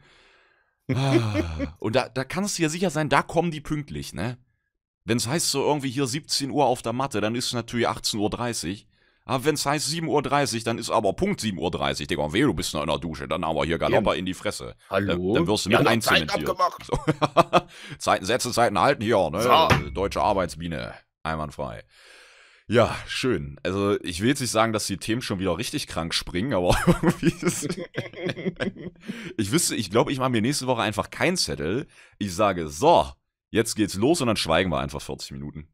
[0.94, 4.38] Ah, und da, da kannst du dir sicher sein, da kommen die pünktlich, ne?
[5.04, 7.88] Wenn es heißt so irgendwie hier 17 Uhr auf der Matte, dann ist es natürlich
[7.88, 8.88] 18.30 Uhr.
[9.28, 10.08] Aber wenn es heißt 7.30
[10.58, 12.08] Uhr, dann ist aber Punkt 7.30 Uhr.
[12.08, 14.76] Digga, weh, du bist noch in der Dusche, dann aber hier Galopper in die Fresse.
[14.90, 15.34] Hallo?
[15.34, 16.48] Dann, wirst du mit Zeit einzementiert.
[16.84, 17.00] So.
[17.98, 19.42] Zeiten, Sätze, Zeiten halten hier, ne?
[19.42, 19.90] So.
[19.90, 20.94] Deutsche Arbeitsbiene.
[21.24, 21.84] Einwandfrei.
[22.68, 23.60] Ja, schön.
[23.64, 26.78] Also, ich will jetzt nicht sagen, dass die Themen schon wieder richtig krank springen, aber
[26.88, 27.68] irgendwie ist
[29.38, 31.88] Ich wüsste, ich glaube, ich mache mir nächste Woche einfach keinen Zettel.
[32.20, 33.12] Ich sage, so,
[33.50, 35.68] jetzt geht's los und dann schweigen wir einfach 40 Minuten.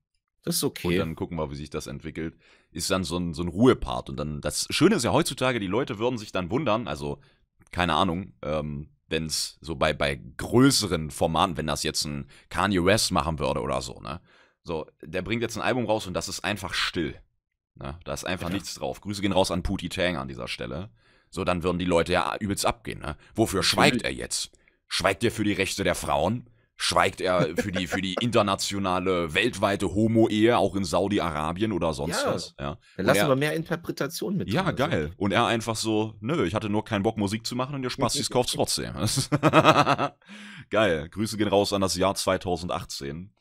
[0.44, 0.98] Das ist Und okay.
[0.98, 2.36] dann gucken wir, wie sich das entwickelt.
[2.72, 4.10] Ist dann so ein, so ein Ruhepart.
[4.10, 7.20] Und dann, das Schöne ist ja heutzutage, die Leute würden sich dann wundern, also,
[7.72, 12.84] keine Ahnung, ähm, wenn es so bei, bei größeren Formaten, wenn das jetzt ein Kanye
[12.86, 14.22] West machen würde oder so, ne?
[14.64, 17.16] So, der bringt jetzt ein Album raus und das ist einfach still.
[17.76, 17.98] Ne?
[18.04, 18.54] Da ist einfach Ja.
[18.54, 19.02] nichts drauf.
[19.02, 20.92] Grüße gehen raus an Pootie Tang an dieser Stelle.
[21.32, 23.18] So, dann würden die Leute ja übelst abgehen, ne?
[23.34, 24.52] Wofür schweigt er jetzt?
[24.88, 26.48] Schweigt er für die Rechte der Frauen?
[26.84, 32.34] Schweigt er für die, für die internationale, weltweite Homo-Ehe, auch in Saudi-Arabien oder sonst Ja.
[32.34, 32.56] was?
[32.60, 32.78] Ja.
[32.98, 34.50] Dann lassen er, wir mehr Interpretation mit.
[34.52, 34.76] ja, drin.
[34.76, 35.12] geil.
[35.18, 37.92] Und er einfach so, nö, ich hatte nur keinen Bock, Musik zu machen und ihr
[37.92, 38.96] Spastis kauft's trotzdem.
[40.72, 41.08] geil.
[41.10, 43.32] Grüße gehen raus an das Jahr 2018.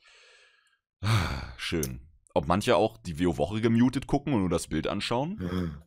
[1.02, 1.08] Ah,
[1.56, 2.06] Schön.
[2.34, 5.82] Ob manche auch die WoW-Woche gemutet gucken und nur das Bild anschauen?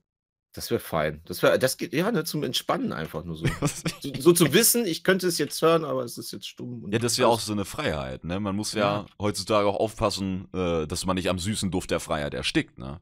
[0.53, 1.21] Das wäre fein.
[1.25, 3.45] Das wäre, das geht ja ne, zum Entspannen einfach nur so.
[4.01, 4.11] so.
[4.19, 6.87] So zu wissen, ich könnte es jetzt hören, aber es ist jetzt stumm.
[6.91, 8.39] Ja, das ist ja auch so eine Freiheit, ne?
[8.39, 9.05] Man muss ja, Ja.
[9.19, 13.01] heutzutage auch aufpassen, äh, dass man nicht am süßen Duft der Freiheit erstickt, ne?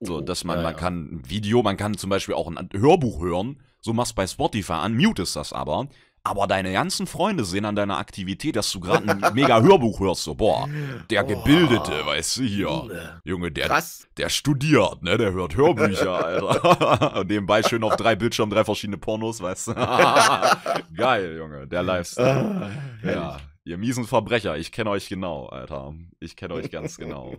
[0.00, 0.78] So, Oh, dass man, ja, man ja.
[0.78, 4.74] kann ein Video, man kann zum Beispiel auch ein Hörbuch hören, so machst bei Spotify
[4.74, 5.88] an, mutest das aber,
[6.28, 10.24] aber deine ganzen Freunde sehen an deiner Aktivität, dass du gerade ein mega Hörbuch hörst,
[10.24, 10.68] so, boah,
[11.10, 11.24] der.
[11.24, 14.06] Gebildete, weißt du, hier, Junge, der, Krass.
[14.16, 17.16] der studiert, ne, der hört Hörbücher, Alter.
[17.20, 19.74] Und nebenbei schön auf drei Bildschirmen drei verschiedene Pornos, weißt du.
[20.96, 22.70] Geil, Junge, der Lifestyle.
[23.02, 25.94] Ah, Ja, ihr miesen Verbrecher, ich kenne euch genau, Alter.
[26.20, 27.34] Ich kenne euch ganz genau.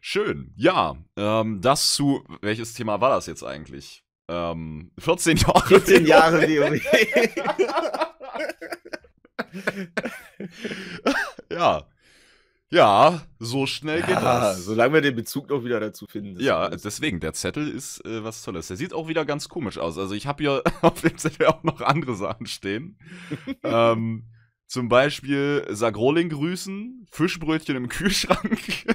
[0.00, 0.52] Schön.
[0.56, 2.24] Ja, ähm, das zu.
[2.40, 4.01] Welches Thema war das jetzt eigentlich?
[4.28, 5.66] Ähm, 14 Jahre.
[5.66, 6.80] 14 Jahre WoW.
[11.50, 11.86] ja.
[12.70, 14.64] Ja, so schnell geht ja, das.
[14.64, 16.40] solange wir den Bezug noch wieder dazu finden.
[16.40, 18.68] Ja, deswegen, der Zettel ist äh, was Tolles.
[18.68, 19.98] Der sieht auch wieder ganz komisch aus.
[19.98, 22.96] Also ich habe hier auf dem Zettel auch noch andere Sachen stehen.
[23.62, 24.24] ähm,
[24.66, 28.86] zum Beispiel Sagroling grüßen, Fischbrötchen im Kühlschrank.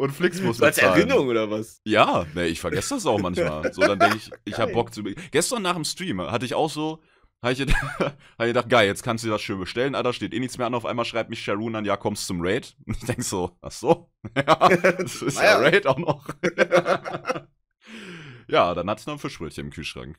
[0.00, 0.98] Und Flix muss So als bezahlen.
[0.98, 1.80] Erinnerung oder was?
[1.84, 3.72] Ja, ne, ich vergesse das auch manchmal.
[3.72, 4.72] So, dann denke ich, ich habe.
[4.72, 5.02] Bock zu.
[5.30, 7.00] Gestern nach dem Stream hatte ich auch so,
[7.42, 10.34] habe ich, gedacht- hab ich gedacht, geil, jetzt kannst du das schön bestellen, Alter, steht
[10.34, 10.74] eh nichts mehr an.
[10.74, 12.76] Auf einmal schreibt mich Sharon an, ja, kommst zum Raid.
[12.86, 15.58] Und ich denk so, ach so, ja, das ist ja.
[15.58, 16.26] Raid auch noch.
[18.48, 20.16] ja, dann hatte ich noch ein Fischbrötchen im Kühlschrank.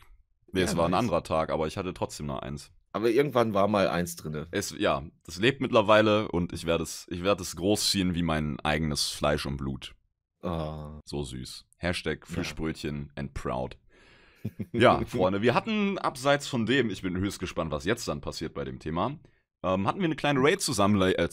[0.54, 1.00] Nee, Ja, es war ein nice.
[1.00, 2.72] anderer Tag, aber ich hatte trotzdem noch eins.
[2.93, 4.47] Aber irgendwann war mal eins drinne.
[4.51, 8.60] Es, ja, das lebt mittlerweile und ich werde es, ich werde es großziehen wie mein
[8.60, 9.95] eigenes Fleisch und Blut.
[10.41, 10.99] Ah.
[11.06, 11.65] So süß.
[11.77, 12.36] Hashtag Ja.
[12.36, 13.77] Fischbrötchen and proud.
[14.73, 18.54] Ja, Freunde, wir hatten abseits von dem, ich bin höchst gespannt, was jetzt dann passiert
[18.54, 19.17] bei dem Thema,
[19.63, 21.30] ähm, hatten wir eine kleine Raid-Zusammenlegung, äh,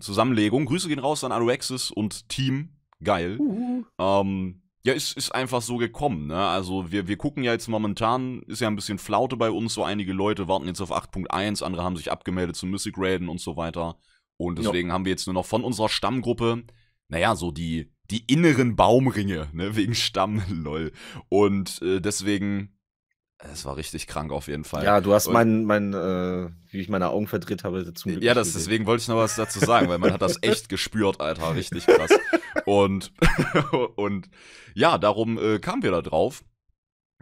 [0.00, 0.66] Zusammenlegung.
[0.66, 2.68] Grüße gehen raus an Aluexis und Team.
[3.02, 3.38] Geil.
[3.38, 3.84] Uhu.
[3.98, 6.36] Ähm, ja, ist, ist einfach so gekommen, ne?
[6.38, 9.82] Also wir, wir gucken ja jetzt momentan, ist ja ein bisschen Flaute bei uns, so
[9.82, 13.56] einige Leute warten jetzt auf 8.1, andere haben sich abgemeldet zum Mythic Raiden und so
[13.56, 13.96] weiter.
[14.36, 14.64] Und Ja.
[14.64, 16.62] deswegen haben wir jetzt nur noch von unserer Stammgruppe,
[17.08, 20.92] naja, so die, die inneren Baumringe, ne, wegen Stamm, lol.
[21.28, 22.75] Und äh, deswegen,
[23.38, 24.84] es war richtig krank auf jeden Fall.
[24.84, 28.22] Ja, du hast Und- mein, mein äh, wie ich meine Augen verdreht habe, zum Glück
[28.24, 31.20] Ja, das, deswegen wollte ich noch was dazu sagen, weil man hat das echt gespürt,
[31.20, 32.10] Alter, richtig krass.
[32.64, 33.12] Und,
[33.96, 34.28] und
[34.74, 36.44] ja, darum äh, kamen wir da drauf.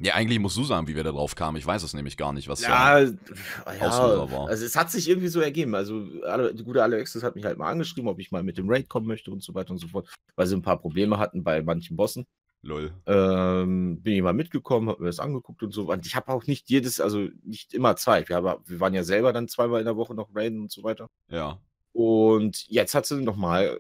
[0.01, 1.57] Ja, eigentlich musst du sagen, wie wir da drauf kamen.
[1.57, 4.49] Ich weiß es nämlich gar nicht, was Ja, da- ja, Auslöser war.
[4.49, 5.75] also es hat sich irgendwie so ergeben.
[5.77, 8.69] Also alle, die gute Alexis hat mich halt mal angeschrieben, ob ich mal mit dem
[8.69, 11.45] Raid kommen möchte und so weiter und so fort, weil sie ein paar Probleme hatten
[11.45, 12.27] bei manchen Bossen.
[12.65, 12.93] Lol.
[13.07, 15.91] Ähm, bin ich mal mitgekommen, habe mir das angeguckt und so.
[15.93, 18.29] Und ich habe auch nicht jedes, also nicht immer Zeit.
[18.29, 20.83] Wir, haben, wir waren ja selber dann zweimal in der Woche noch raiden und so
[20.83, 21.09] weiter.
[21.29, 21.61] Ja.
[21.93, 23.79] Und jetzt hat sie nochmal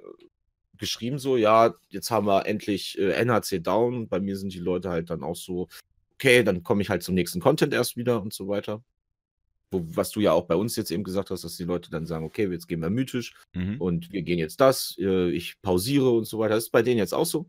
[0.77, 4.09] geschrieben, so, ja, jetzt haben wir endlich äh, NHC down.
[4.09, 5.69] Bei mir sind die Leute halt dann auch so,
[6.15, 8.83] okay, dann komme ich halt zum nächsten Content erst wieder und so weiter.
[9.71, 12.07] Wo, was du ja auch bei uns jetzt eben gesagt hast, dass die Leute dann
[12.07, 13.81] sagen, okay, jetzt gehen wir mythisch Mhm.
[13.81, 16.55] und wir gehen jetzt das, äh, ich pausiere und so weiter.
[16.55, 17.47] Das ist bei denen jetzt auch so.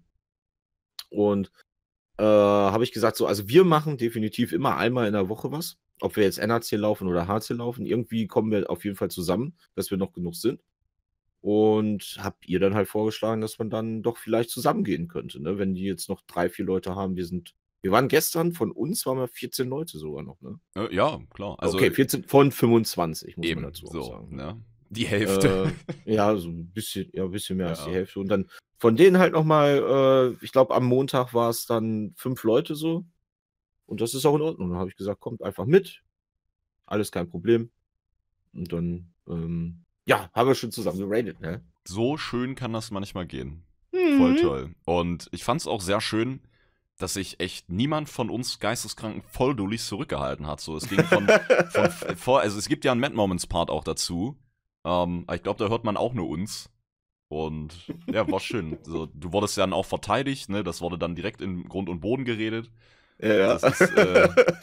[1.16, 1.52] Und
[2.18, 5.78] äh, habe ich gesagt, so, also wir machen definitiv immer einmal in der Woche was.
[6.02, 9.58] Ob wir jetzt NHC laufen oder HC laufen, irgendwie kommen wir auf jeden Fall zusammen,
[9.76, 10.62] dass wir noch genug sind.
[11.42, 15.60] Und habt ihr dann halt vorgeschlagen, dass man dann doch vielleicht zusammengehen könnte, ne?
[15.60, 19.06] Wenn die jetzt noch drei, vier Leute haben, wir sind, wir waren gestern, von uns
[19.06, 20.60] waren wir 14 Leute sogar noch, ne?
[20.76, 21.56] Äh, ja, klar.
[21.60, 24.36] Also okay, 14 von 25, muss eben man dazu auch so, sagen.
[24.36, 24.64] ne?
[24.90, 25.74] Die Hälfte.
[26.06, 27.86] Äh, ja, so ein bisschen, ja, ein bisschen mehr als Ja.
[27.88, 28.20] die Hälfte.
[28.20, 32.44] Und dann von denen halt nochmal, äh, ich glaube, am Montag war es dann fünf
[32.44, 33.06] Leute so.
[33.86, 34.70] Und das ist auch in Ordnung.
[34.70, 36.02] Dann habe ich gesagt, kommt einfach mit.
[36.86, 37.72] Alles kein Problem.
[38.54, 41.64] Und dann, ähm, ja, haben wir schon zusammen geradet, ne?
[41.88, 43.64] so schön kann das manchmal gehen.
[43.92, 44.18] Mhm.
[44.18, 44.76] Voll toll.
[44.86, 46.42] Und ich fand es auch sehr schön,
[46.98, 50.62] dass sich echt niemand von uns Geisteskranken Volldullis zurückgehalten hat.
[50.62, 51.28] So, es ging von,
[51.70, 54.38] von vor, also es gibt ja einen Mad Moments Part auch dazu.
[54.86, 56.70] Ähm, ich glaube, da hört man auch nur uns.
[57.28, 57.74] Und
[58.08, 58.78] ja, war schön.
[58.84, 60.64] So, du wurdest ja dann auch verteidigt, ne?
[60.64, 62.70] Das wurde dann direkt in Grund und Boden geredet.
[63.20, 64.30] Ja, ist, äh,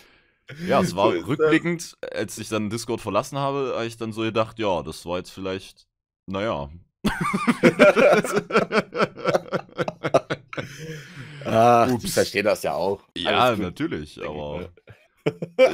[0.66, 1.26] Ja, es war So das.
[1.28, 5.18] rückblickend, als ich dann Discord verlassen habe, habe ich dann so gedacht, ja, das war
[5.18, 5.86] jetzt vielleicht,
[6.26, 6.68] naja.
[11.90, 12.04] Ups.
[12.04, 13.02] ich verstehe das ja auch.
[13.16, 14.70] ja, natürlich, aber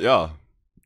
[0.00, 0.34] ja.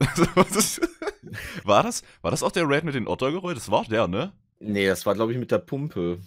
[0.07, 0.83] Also,
[1.65, 3.55] war, das, war das auch der Raid mit den Ottergeräusch?
[3.55, 4.33] Das war der, ne?
[4.59, 6.21] Nee, das war, glaube ich, mit der Pumpe.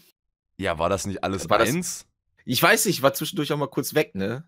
[0.58, 2.08] Ja, war das nicht alles War das- eins?
[2.46, 4.48] Ich weiß nicht, war zwischendurch auch mal kurz weg, ne?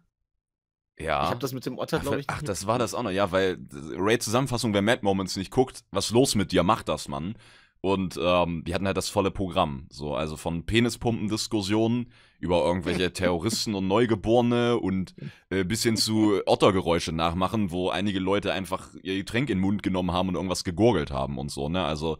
[0.99, 1.23] Ja.
[1.25, 2.25] Ich habe das mit dem Otter, glaube ich.
[2.29, 3.11] ach, das war das auch noch.
[3.11, 7.35] Ja, weil Raid-Zusammenfassung, wer Mad Moments nicht guckt, was los mit dir, macht das, Mann.
[7.81, 9.87] Und ähm, die hatten halt das volle Programm.
[9.89, 15.15] So, also von Penispumpen-Diskussionen über irgendwelche Terroristen und Neugeborene und
[15.49, 19.83] äh, bis hin zu Ottergeräusche nachmachen, wo einige Leute einfach ihr Getränk in den Mund
[19.83, 21.83] genommen haben und irgendwas gegurgelt haben und so, ne?
[21.83, 22.17] Also,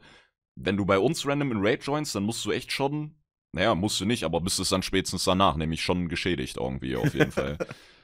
[0.56, 3.16] wenn du bei uns random in Raid joinst, dann musst du echt schon,
[3.52, 7.14] naja, musst du nicht, aber bist es dann spätestens danach, nämlich schon geschädigt irgendwie, auf
[7.14, 7.58] jeden Fall.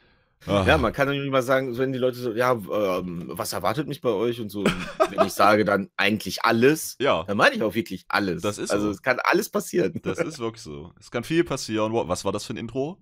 [0.45, 0.63] Ah.
[0.67, 4.01] Ja, man kann nicht mal sagen, wenn die Leute so, ja, ähm, was erwartet mich
[4.01, 4.59] bei euch und so.
[4.59, 4.75] Und
[5.09, 7.23] wenn ich sage dann eigentlich alles, ja.
[7.23, 8.41] dann meine ich auch wirklich alles.
[8.41, 8.91] Das ist Also so.
[8.91, 9.99] es kann alles passieren.
[10.03, 10.91] Das ist wirklich so.
[10.99, 11.93] Es kann viel passieren.
[11.93, 12.97] Was war das für ein Intro?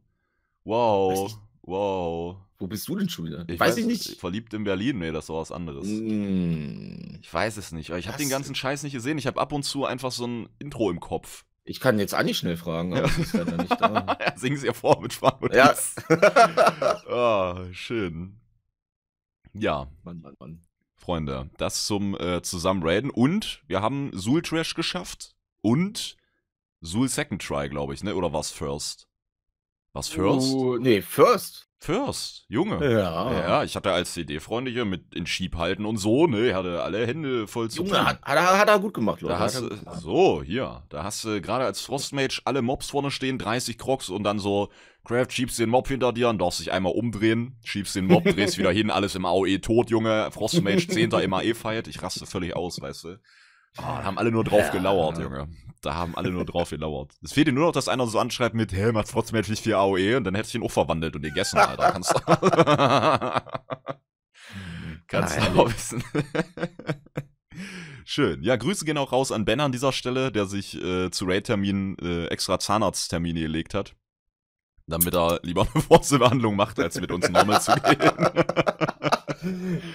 [0.64, 1.26] Wow.
[1.26, 2.38] Weiß Wow.
[2.58, 3.44] Wo bist du denn schon wieder?
[3.48, 4.20] Ich weiß, ich nicht.
[4.20, 5.00] Verliebt in Berlin?
[5.00, 5.88] Nee, das war was anderes.
[5.88, 7.90] Mm, Ich weiß es nicht.
[7.92, 9.18] Ich habe den ganzen Scheiß nicht gesehen.
[9.18, 11.46] Ich habe ab und zu einfach so ein Intro im Kopf.
[11.64, 13.14] Ich kann jetzt Anni schnell fragen, aber Ja.
[13.14, 14.18] sie ist leider nicht da.
[14.20, 15.76] ja, singen Sie ja vor mit ja.
[15.76, 15.96] Sprachnotiz.
[17.08, 18.40] Ah, schön.
[19.54, 20.62] Ja, Mann, Mann, Mann.
[20.96, 23.10] Freunde, das zum äh, Zusammenraiden.
[23.10, 25.36] Und wir haben Sul Trash geschafft.
[25.62, 26.18] Und
[26.82, 28.16] Sul Second Try, glaube ich, ne?
[28.16, 29.08] Oder war's First?
[29.94, 30.54] Was First?
[30.54, 31.68] Oh, nee, First.
[31.84, 32.78] First, Junge.
[32.92, 33.32] Ja.
[33.34, 36.84] Ja, ich hatte als CD-Freunde hier mit in Schieb halten und so, ne, ich hatte
[36.84, 37.88] alle Hände voll zu tun.
[37.88, 39.34] Junge, hat, hat, er- hat er gut gemacht, Leute.
[39.34, 40.00] Da hast gemacht.
[40.00, 44.24] so, hier, da hast du gerade als Frostmage alle Mobs vorne stehen, 30 Crocs und
[44.24, 44.70] dann so,
[45.06, 48.58] Craft, schiebst den Mob hinter dir und darfst dich einmal umdrehen, schiebst den Mob, drehst
[48.60, 51.10] wieder hin, alles im AOE tot, Junge, Frostmage 10.
[51.10, 53.20] im AE-Fight, ich raste völlig aus, weißt du.
[53.78, 54.70] Oh, da haben alle nur drauf Ja.
[54.72, 55.48] gelauert, Junge.
[55.82, 57.14] Da haben alle nur drauf gelauert.
[57.24, 59.74] Es fehlt dir nur noch, dass einer so anschreibt mit, hä, macht Frostmage nicht viel
[59.74, 61.92] AOE und dann hätte ich ihn auch verwandelt und gegessen, Alter.
[61.92, 62.20] Kannst du.
[65.08, 66.04] Kannst du auch wissen.
[68.06, 68.44] Schön.
[68.44, 71.98] Ja, Grüße gehen auch raus an Ben an dieser Stelle, der sich äh, zu Raid-Terminen
[72.00, 73.96] äh, extra Zahnarzttermine gelegt hat.
[74.88, 78.12] Damit er lieber eine Wurzelbehandlung macht, als mit uns normal zu gehen.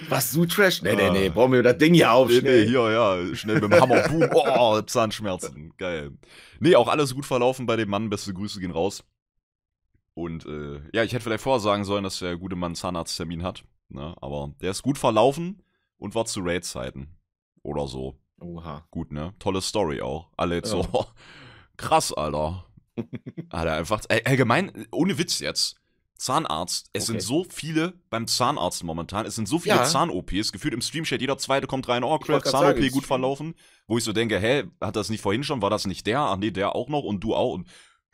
[0.09, 0.81] Was, du Trash?
[0.81, 1.33] Nee, nee, nee, Ah.
[1.33, 2.67] bauen wir das Ding hier auf, Nee, nee, schnell.
[2.67, 6.11] hier, ja, schnell mit dem Hammer, boom, oh, Zahnschmerzen, geil.
[6.59, 9.03] Nee, auch alles gut verlaufen bei dem Mann, beste Grüße gehen raus.
[10.13, 13.63] Und äh, ja, ich hätte vielleicht vorher sagen sollen, dass der gute Mann Zahnarzttermin hat,
[13.89, 14.15] ne?
[14.21, 15.61] aber der ist gut verlaufen
[15.97, 17.15] und war zu Raid-Zeiten.
[17.61, 18.19] Oder so.
[18.39, 18.87] Oha.
[18.91, 19.33] Gut, ne?
[19.39, 20.29] Tolle Story auch.
[20.37, 20.81] Alle jetzt Ja.
[20.83, 21.05] so,
[21.77, 22.65] krass, Alter.
[23.49, 25.75] Alter, einfach, ey, allgemein, ohne Witz jetzt.
[26.17, 27.25] Zahnarzt, es sind Okay.
[27.25, 29.83] so viele beim Zahnarzt momentan, es sind so viele Ja.
[29.83, 33.55] Zahn-OPs, gefühlt im Stream-Chat, jeder zweite kommt rein, oh, grad Zahn-OP gut Stream- verlaufen,
[33.87, 36.19] wo ich so denke, hä, hat das nicht vorhin schon, war das nicht der?
[36.19, 37.67] Ach nee, der auch noch und du auch und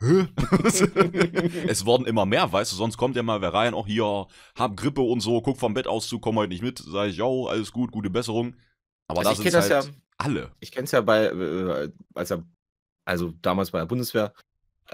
[1.68, 4.76] es wurden immer mehr, weißt du, sonst kommt ja mal wer rein, oh hier, hab
[4.76, 7.46] Grippe und so, guck vom Bett aus zu, komm heute nicht mit, sag ich, yo,
[7.46, 8.54] alles gut, gute Besserung.
[9.08, 10.52] Aber Also da ich sind das halt ja- alle.
[10.60, 12.44] Ich kenn's ja bei, äh, als er,
[13.04, 14.32] also damals bei der Bundeswehr,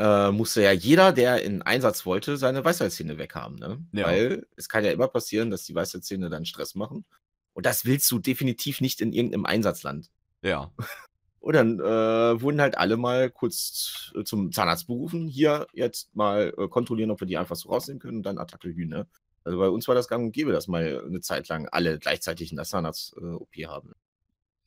[0.01, 3.85] äh, musste ja jeder, der in Einsatz wollte, seine Weisheitszähne weghaben, ne?
[3.93, 4.07] Ja.
[4.07, 7.05] Weil es kann ja immer passieren, dass die Weisheitszähne dann Stress machen.
[7.53, 10.11] Und das willst du definitiv nicht in irgendeinem Einsatzland.
[10.43, 10.73] Ja.
[11.41, 15.27] Und dann äh, wurden halt alle mal kurz äh, zum Zahnarzt berufen.
[15.27, 18.69] Hier jetzt mal äh, kontrollieren, ob wir die einfach so rausnehmen können und dann Attacke
[18.69, 19.07] Hühner.
[19.43, 22.51] Also bei uns war das gang und gäbe, dass mal eine Zeit lang alle gleichzeitig
[22.51, 23.95] in der Zahnarzt-OP haben.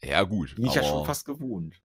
[0.02, 0.56] Ja, gut.
[0.56, 1.76] Bin ich ja schon fast gewohnt.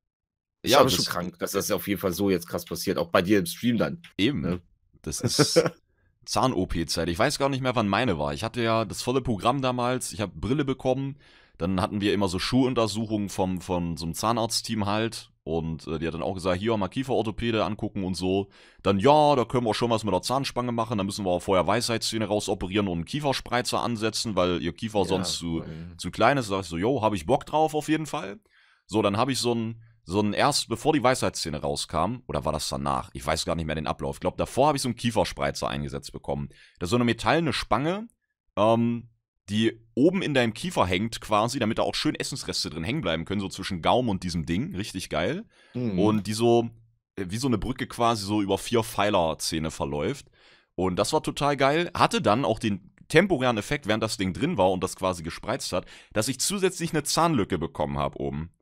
[0.69, 2.99] Ist Ja, das- schon krank, dass das auf jeden Fall so jetzt krass passiert.
[2.99, 4.03] Auch bei dir im Stream dann.
[4.17, 4.41] Eben.
[4.41, 4.61] Ne?
[5.03, 5.63] Das ist
[6.25, 7.09] Zahn-OP-Zeit.
[7.09, 8.35] Ich weiß gar nicht mehr, wann meine war.
[8.35, 10.13] Ich hatte ja das volle Programm damals.
[10.13, 11.17] Ich habe Brille bekommen.
[11.57, 15.31] Dann hatten wir immer so Schuhuntersuchungen vom, von so einem Zahnarztteam halt.
[15.43, 18.49] Und äh, die hat dann auch gesagt, hier mal Kieferorthopäde angucken und so.
[18.83, 20.99] Dann, ja, da können wir schon was mit der Zahnspange machen.
[20.99, 25.33] Dann müssen wir auch vorher Weisheitszähne rausoperieren und einen Kieferspreizer ansetzen, weil ihr Kiefer sonst
[25.39, 25.65] zu,
[25.97, 26.51] zu klein ist.
[26.51, 28.39] Da sag ich so, yo, habe ich Bock drauf auf jeden Fall.
[28.87, 32.53] So, dann habe ich so ein, so ein erst, bevor die Weisheitszähne rauskam, oder war
[32.53, 33.11] das danach?
[33.13, 34.17] Ich weiß gar nicht mehr den Ablauf.
[34.17, 36.49] Ich glaube, davor habe ich so einen Kieferspreizer eingesetzt bekommen.
[36.79, 38.09] Das ist so eine metallene Spange,
[38.57, 39.11] ähm,
[39.51, 43.27] die oben in deinem Kiefer hängt quasi, damit da auch schön Essensreste drin hängen bleiben
[43.27, 44.75] können, so zwischen Gaumen und diesem Ding.
[44.75, 45.45] Richtig geil.
[45.75, 45.99] Mhm.
[45.99, 46.71] Und die so,
[47.17, 50.31] äh, wie so eine Brücke quasi so über vier Pfeilerzähne verläuft.
[50.75, 51.91] Und das war total geil.
[51.93, 55.75] Hatte dann auch den temporären Effekt, während das Ding drin war und das quasi gespreizt
[55.75, 58.53] hat, dass ich zusätzlich eine Zahnlücke bekommen habe oben.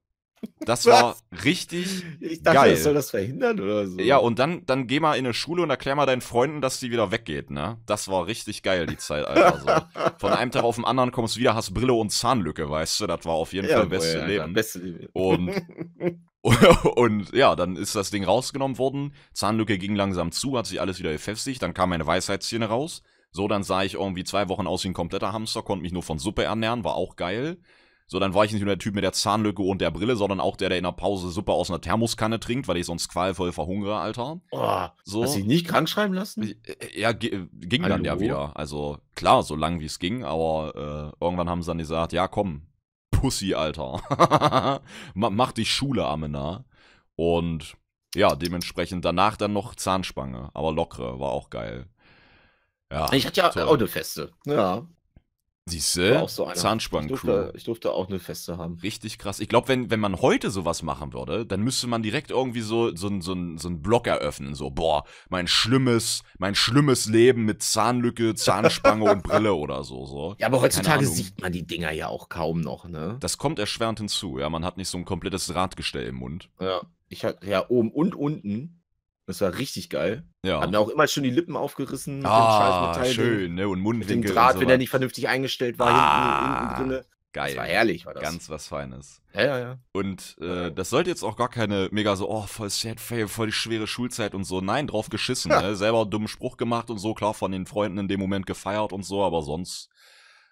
[0.61, 2.71] Das war richtig ich dachte, geil.
[2.73, 3.99] das soll das verhindern oder so.
[3.99, 6.81] ja, und dann, dann geh mal in eine Schule und erklär mal deinen Freunden, dass
[6.81, 7.79] die wieder weggeht, ne?
[7.87, 9.89] Das war richtig geil, die Zeit, Alter.
[9.95, 10.11] So.
[10.19, 13.07] Von einem Tag auf den anderen kommst du wieder, hast Brille und Zahnlücke, weißt du?
[13.07, 14.53] Das war auf jeden ja, Fall das beste ja, Leben.
[14.53, 15.09] Beste Leben.
[15.13, 15.53] Und,
[16.97, 19.15] und ja, dann ist das Ding rausgenommen worden.
[19.33, 21.63] Zahnlücke ging langsam zu, hat sich alles wieder befestigt.
[21.63, 23.03] Dann kam meine Weisheitszähne raus.
[23.33, 26.03] So, dann sah ich irgendwie zwei Wochen aus wie ein kompletter Hamster, konnte mich nur
[26.03, 27.59] von Suppe ernähren, war auch geil.
[28.09, 30.39] So, dann war ich nicht nur der Typ mit der Zahnlücke und der Brille, sondern
[30.39, 33.51] auch der, der in der Pause Suppe aus einer Thermoskanne trinkt, weil ich sonst qualvoll
[33.53, 34.41] verhungere, Alter.
[34.53, 35.25] Oh, So.
[35.25, 36.43] Hast du dich nicht krank schreiben lassen?
[36.65, 38.21] Äh, Ja, ge- ging dann ja Hallo?
[38.23, 38.57] wieder.
[38.57, 42.29] Also klar, so lang wie es ging, aber äh, irgendwann haben sie dann gesagt, ja
[42.29, 42.63] komm,
[43.11, 44.01] Pussy, Alter.
[45.15, 46.65] Ma- Mach dich Schule, Amena.
[47.17, 47.77] Und
[48.15, 51.87] ja, dementsprechend danach dann noch Zahnspange, aber lockere, war auch geil.
[52.93, 53.63] Ja, Ich hatte ja toll.
[53.65, 54.31] auch eine Feste.
[54.45, 54.87] Ja,
[55.69, 56.55] siehste, war auch so einer.
[56.55, 57.27] ich, Zahnspangen-Crew.
[57.27, 58.79] durfte, ich durfte auch eine Feste haben.
[58.83, 59.41] Richtig krass.
[59.41, 62.95] Ich glaube, wenn, wenn man heute sowas machen würde, dann müsste man direkt irgendwie so,
[62.95, 64.55] so, so, so einen Blog eröffnen.
[64.55, 70.07] So, boah, mein schlimmes, mein schlimmes Leben mit Zahnlücke, Zahnspange und Brille oder so.
[70.07, 70.37] so.
[70.39, 73.17] Ja, aber heutzutage sieht man die Dinger ja auch kaum noch, ne?
[73.21, 74.49] Das kommt erschwerend hinzu, ja.
[74.49, 76.49] Man hat nicht so ein komplettes Drahtgestell im Mund.
[76.61, 78.83] Ja, ich hatte ja oben und unten.
[79.27, 80.25] Das war richtig geil.
[80.45, 80.61] Ja.
[80.61, 82.25] Hat mir auch immer schon die Lippen aufgerissen.
[82.25, 83.69] ah, schön, ne?
[83.69, 84.33] Und Mit dem Mundwinkel.
[84.33, 87.07] Draht, und wenn so der nicht vernünftig eingestellt war, Ah, hinten, hinten drinne.
[87.33, 87.49] Geil.
[87.51, 88.23] Das war herrlich, war das.
[88.23, 89.21] Ganz was Feines.
[89.35, 89.79] ja, ja, ja.
[89.93, 93.49] Und äh, das sollte jetzt auch gar keine mega so, oh, voll sad fail, voll
[93.49, 94.61] die schwere Schulzeit und so.
[94.63, 95.77] Nein, drauf geschissen, ne?
[95.77, 99.03] Selber dummen Spruch gemacht und so, klar, von den Freunden in dem Moment gefeiert und
[99.05, 99.91] so, aber sonst.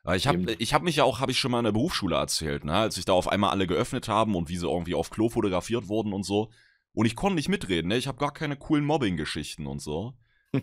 [0.04, 2.16] Äh, Ich habe ich hab mich ja auch, habe ich schon mal in der Berufsschule
[2.16, 2.74] erzählt, ne?
[2.74, 5.88] Als sich da auf einmal alle geöffnet haben und wie sie irgendwie auf Klo fotografiert
[5.88, 6.50] wurden und so.
[6.94, 7.96] Und ich konnte nicht mitreden, ne?
[7.96, 10.14] Ich habe gar keine coolen Mobbing-Geschichten und so.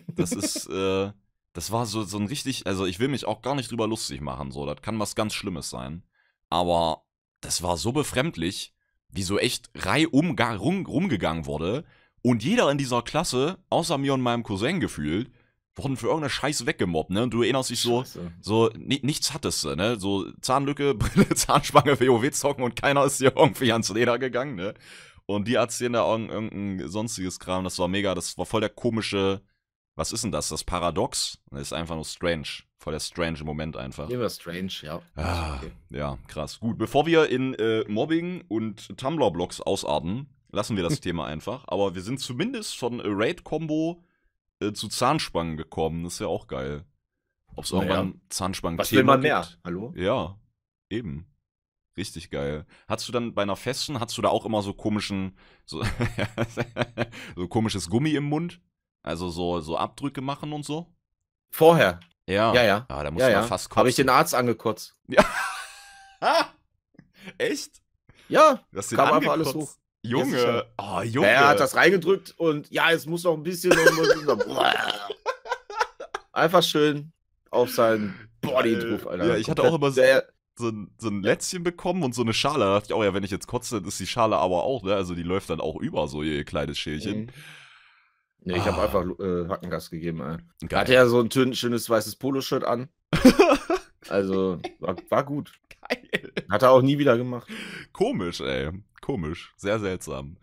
[0.08, 1.12] Das ist, äh,
[1.52, 4.20] das war so, so ein richtig, also ich will mich auch gar nicht drüber lustig
[4.20, 6.02] machen, so, das kann was ganz Schlimmes sein.
[6.48, 7.04] Aber
[7.40, 8.74] das war so befremdlich,
[9.08, 11.84] wie so echt reihum rum, rumgegangen wurde.
[12.22, 15.30] Und jeder in dieser Klasse, außer mir und meinem Cousin gefühlt,
[15.74, 17.22] wurden für irgendeine Scheiße weggemobbt, ne?
[17.22, 18.32] Und du erinnerst dich so, Scheiße.
[18.40, 19.98] so, ni nichts hattest du, ne?
[19.98, 24.74] So Zahnlücke, Brille, Zahnspange, WoW zocken und keiner ist dir irgendwie ans Leder gegangen, ne?
[25.26, 28.70] Und die erzählen da irgend- irgendein sonstiges Kram, das war mega, das war voll der
[28.70, 29.40] komische,
[29.94, 30.48] was ist denn das?
[30.48, 31.38] Das Paradox?
[31.50, 32.46] Das ist einfach nur strange.
[32.78, 34.08] Voll der strange Moment einfach.
[34.10, 35.00] Immer strange, ja.
[35.14, 35.70] Ah, Okay.
[35.90, 36.58] ja, krass.
[36.60, 41.64] Gut, bevor wir in äh, Mobbing und Tumblr-Blogs ausarten, lassen wir das Thema einfach.
[41.68, 44.02] Aber wir sind zumindest von Raid-Combo
[44.60, 46.04] äh, zu Zahnspangen gekommen.
[46.04, 46.84] Das ist ja auch geil.
[47.54, 47.82] Ob es Naja.
[47.84, 49.46] irgendwann Zahnspangen Was will man mehr?
[49.62, 49.92] Hallo?
[49.94, 50.38] Ja,
[50.90, 51.26] eben.
[51.96, 52.64] Richtig geil.
[52.88, 55.82] Hattest du dann bei einer Festen, hattest du da auch immer so komischen, so,
[57.36, 58.60] so komisches Gummi im Mund?
[59.02, 60.86] Also so, so Abdrücke machen und so?
[61.50, 62.00] Vorher.
[62.26, 62.54] Ja.
[62.54, 62.86] Ja, ja.
[62.88, 63.42] Ah, da muss Ja, man ja.
[63.42, 64.06] fast Habe ich kotzen.
[64.06, 64.96] den Arzt angekotzt.
[66.20, 66.46] Ah!
[67.38, 67.82] Echt?
[68.28, 68.60] Ja.
[68.72, 69.72] Du den Kam einfach alles angekotzt?
[69.74, 69.78] hoch.
[70.04, 70.66] Junge, sicher.
[70.78, 71.28] oh, Junge.
[71.28, 73.72] Er hat das reingedrückt und ja, es muss noch ein bisschen.
[76.32, 77.12] Einfach schön
[77.50, 79.26] auf seinen Body drauf, Alter.
[79.26, 80.26] Ja, ich hatte auch immer so, Der,
[80.62, 82.64] so, ein, so ein Lätzchen bekommen und so eine Schale.
[82.64, 84.94] Da dachte ich auch, ja, wenn ich jetzt kotze, ist die Schale aber auch, ne?
[84.94, 87.22] Also die läuft dann auch über, so ihr kleines Schälchen.
[87.22, 87.28] Mhm.
[88.44, 88.84] Nee, ich habe Ah.
[88.84, 90.66] einfach äh, Hackengas gegeben, ey.
[90.68, 90.80] Geil.
[90.80, 92.88] hatte er so ein schönes weißes Poloshirt an.
[94.08, 95.52] Also, war, war gut.
[95.88, 96.32] Geil.
[96.50, 97.48] Hat er auch nie wieder gemacht.
[97.92, 98.70] Komisch, ey.
[99.00, 99.52] Komisch.
[99.56, 100.36] Sehr seltsam.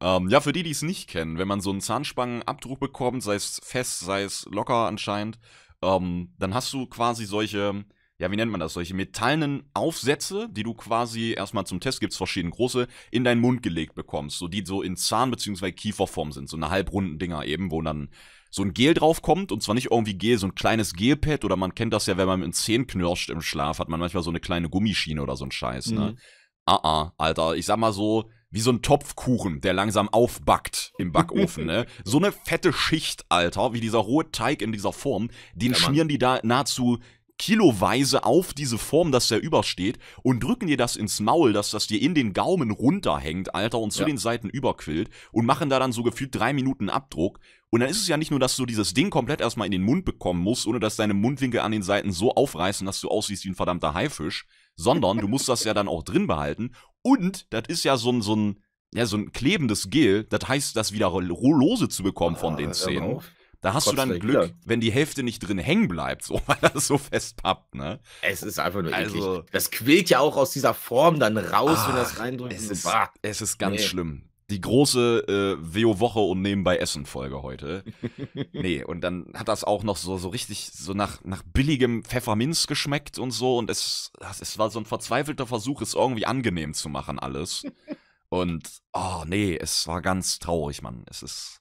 [0.00, 3.34] Ähm, ja, für die, die es nicht kennen, wenn man so einen Zahnspangenabdruck bekommt, sei
[3.36, 5.38] es fest, sei es locker anscheinend,
[5.80, 7.84] ähm, dann hast du quasi solche,
[8.18, 12.16] ja, wie nennt man das, solche metallenen Aufsätze, die du quasi erstmal zum Test, gibt's
[12.16, 15.72] verschiedene große, in deinen Mund gelegt bekommst, so die so in Zahn- bzw.
[15.72, 18.08] Kieferform sind, so eine halbrunden Dinger eben, wo dann
[18.50, 21.56] so ein Gel drauf kommt und zwar nicht irgendwie Gel, so ein kleines Gelpad oder
[21.56, 24.22] man kennt das ja, wenn man mit den Zähnen knirscht im Schlaf, hat man manchmal
[24.22, 26.12] so eine kleine Gummischiene oder so ein Scheiß, ne?
[26.12, 26.18] Mhm.
[26.64, 31.12] Ah, ah, Alter, ich sag mal so, wie so ein Topfkuchen, der langsam aufbackt im
[31.12, 31.84] Backofen, ne?
[32.04, 36.08] So eine fette Schicht, Alter, wie dieser rohe Teig in dieser Form, den Ja, schmieren
[36.08, 36.98] die da nahezu
[37.38, 41.86] kiloweise auf diese Form, dass der übersteht und drücken dir das ins Maul, dass das
[41.86, 44.06] dir in den Gaumen runterhängt, Alter, und zu Ja.
[44.06, 47.38] den Seiten überquillt und machen da dann so gefühlt drei Minuten Abdruck.
[47.70, 49.82] Und dann ist es ja nicht nur, dass du dieses Ding komplett erstmal in den
[49.82, 53.44] Mund bekommen musst, ohne dass deine Mundwinkel an den Seiten so aufreißen, dass du aussiehst
[53.44, 54.46] wie ein verdammter Haifisch,
[54.76, 56.72] sondern du musst das ja dann auch drin behalten.
[57.02, 58.62] Und das ist ja so ein, so ein,
[58.94, 62.66] ja, so ein klebendes Gel, das heißt, das wieder lose zu bekommen von Ah, den
[62.66, 63.16] hör mal Zähnen.
[63.16, 63.30] auf.
[63.66, 64.50] Da hast du Kotzt dann Glück, Killer.
[64.64, 67.98] wenn die Hälfte nicht drin hängen bleibt, so, weil das so fest pappt, ne?
[68.22, 69.50] Es ist einfach nur Also- eklig.
[69.50, 72.52] Das quillt ja auch aus dieser Form dann raus, wenn Ah, das reindrückt.
[72.52, 73.10] Es ist, bah.
[73.22, 73.82] es ist ganz Nee.
[73.88, 74.22] schlimm.
[74.50, 77.82] Die große äh, WO-Woche und nebenbei Essen-Folge heute.
[78.52, 82.68] nee, und dann hat das auch noch so, so richtig so nach, nach billigem Pfefferminz
[82.68, 83.58] geschmeckt und so.
[83.58, 87.64] Und es, das- es war so ein verzweifelter Versuch, es irgendwie angenehm zu machen, alles.
[88.28, 91.04] Und, oh nee, es war ganz traurig, Mann.
[91.08, 91.60] Es ist.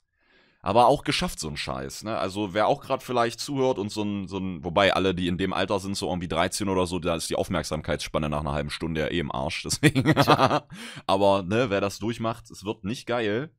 [0.65, 2.17] Aber auch geschafft, so ein Scheiß, ne?
[2.17, 5.37] Also, wer auch gerade vielleicht zuhört und so ein, so ein, wobei alle, die in
[5.37, 8.71] dem Alter sind, so irgendwie 13 oder so, da ist die Aufmerksamkeitsspanne nach einer halben
[8.71, 10.11] Stunde ja eh im Arsch, deswegen.
[11.05, 13.51] Aber, ne, wer das durchmacht, es wird nicht geil.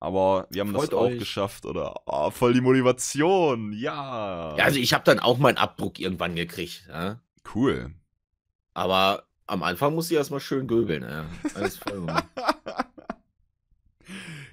[0.00, 1.18] Aber wir haben Freut das auch euch.
[1.18, 2.00] geschafft, oder?
[2.06, 4.56] Oh, voll die Motivation, ja.
[4.56, 6.86] Ja, also ich habe dann auch meinen Abdruck irgendwann gekriegt.
[6.88, 7.20] Ja?
[7.54, 7.92] cool.
[8.72, 11.02] Aber am Anfang muss ich erstmal schön göbeln.
[11.02, 11.26] Ja?
[11.54, 12.06] Alles voll.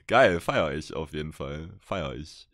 [0.08, 1.70] Geil, feier ich auf jeden Fall.
[1.80, 2.48] Feier ich.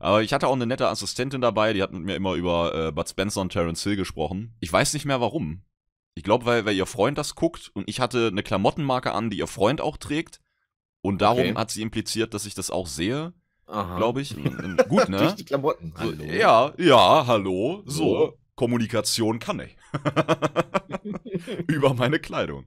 [0.00, 2.92] Aber ich hatte auch eine nette Assistentin dabei, die hat mit mir immer über äh,
[2.92, 4.54] Bud Spencer und Terence Hill gesprochen.
[4.60, 5.62] Ich weiß nicht mehr warum.
[6.14, 9.38] Ich glaube, weil, weil ihr Freund das guckt und ich hatte eine Klamottenmarke an, die
[9.38, 10.40] ihr Freund auch trägt.
[11.02, 11.54] Und darum Okay.
[11.54, 13.32] hat sie impliziert, dass ich das auch sehe,
[13.66, 13.96] Aha.
[13.96, 14.34] glaube ich.
[14.88, 15.34] Gut, Durch ne?
[15.38, 15.94] die Klamotten.
[15.96, 17.82] So, ja, ja, hallo.
[17.86, 18.38] So, So.
[18.56, 19.76] Kommunikation kann ich.
[21.68, 22.64] Über meine Kleidung.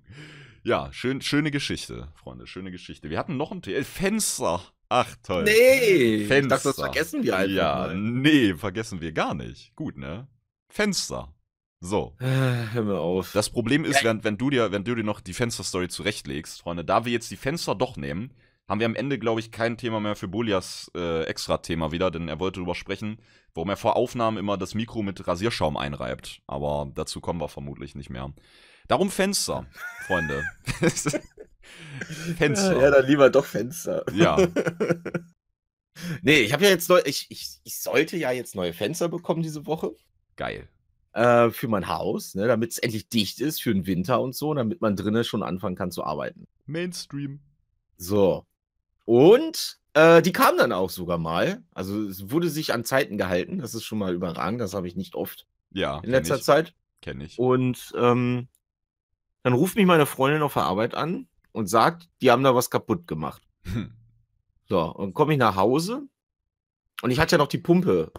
[0.63, 3.10] Ja, schön, schöne Geschichte, Freunde, schöne Geschichte.
[3.10, 3.84] Wir hatten noch ein Thema.
[3.84, 4.62] Fenster.
[4.89, 5.43] Ach, toll.
[5.43, 6.56] Nee, ich Fenster.
[6.56, 7.95] dachte, das vergessen wir einfach Ja, mal.
[7.98, 9.76] nee, vergessen wir gar nicht.
[9.76, 10.28] Gut, ne?
[10.69, 11.34] Fenster.
[11.80, 12.15] So.
[12.19, 12.26] Äh,
[12.74, 13.32] Hör mir auf.
[13.34, 14.10] Das Problem ist, Ja.
[14.10, 17.32] wenn, wenn, du dir, wenn du dir noch die Fensterstory zurechtlegst, Freunde, da wir jetzt
[17.32, 18.34] die Fenster doch nehmen,
[18.67, 22.28] haben wir am Ende, glaube ich, kein Thema mehr für Bolias äh, Extra-Thema wieder, denn
[22.28, 23.17] er wollte darüber sprechen,
[23.56, 26.41] warum er vor Aufnahmen immer das Mikro mit Rasierschaum einreibt.
[26.48, 28.32] Aber dazu kommen wir vermutlich nicht mehr.
[28.89, 29.65] Darum Fenster,
[30.06, 30.43] Freunde.
[32.38, 32.82] Fenster.
[32.82, 34.04] Ja, dann lieber doch Fenster.
[34.13, 34.38] Ja.
[36.21, 39.41] Nee, ich habe ja jetzt neu, ich, ich, ich sollte ja jetzt neue Fenster bekommen
[39.43, 39.91] diese Woche
[40.38, 40.69] Geil.
[41.12, 44.53] äh, für mein Haus, ne, damit es endlich dicht ist für den Winter und so,
[44.53, 46.47] damit man drinnen schon anfangen kann zu arbeiten.
[46.66, 47.41] Mainstream.
[47.97, 48.45] So.
[49.03, 51.64] Und Äh, die kam dann auch sogar mal.
[51.74, 53.57] Also es wurde sich an Zeiten gehalten.
[53.57, 54.61] Das ist schon mal überragend.
[54.61, 56.43] Das habe ich nicht oft Ja, in letzter ich.
[56.43, 56.74] Zeit.
[57.01, 57.38] Kenn ich.
[57.38, 58.47] Und ähm,
[59.50, 62.70] dann ruft mich meine Freundin auf der Arbeit an und sagt, die haben da was
[62.70, 63.41] kaputt gemacht.
[63.64, 63.91] Hm.
[64.68, 66.04] So, und komme ich nach Hause
[67.02, 68.12] und ich hatte ja noch die Pumpe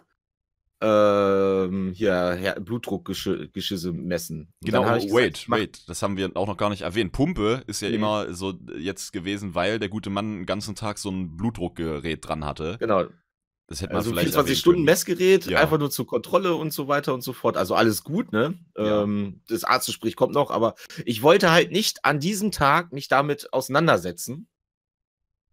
[0.82, 4.52] ähm, hier Her Blutdruckgeschisse messen.
[4.60, 5.02] Und Genau, wait,
[5.34, 7.12] gesagt, mach- wait, das haben wir auch noch gar nicht erwähnt.
[7.12, 7.96] Pumpe ist ja Nee.
[7.96, 12.44] immer so jetzt gewesen, weil der gute Mann den ganzen Tag so ein Blutdruckgerät dran
[12.44, 12.76] hatte.
[12.80, 13.04] Genau,
[13.70, 14.84] Das hätte man also vielleicht 24 erwähnen Stunden können.
[14.84, 15.60] Messgerät, Ja.
[15.60, 17.56] einfach nur zur Kontrolle und so weiter und so fort.
[17.56, 18.58] Also alles gut, ne?
[18.76, 19.04] Ja.
[19.04, 20.74] Ähm, das Arztgespräch kommt noch, aber
[21.06, 24.48] ich wollte halt nicht an diesem Tag mich damit auseinandersetzen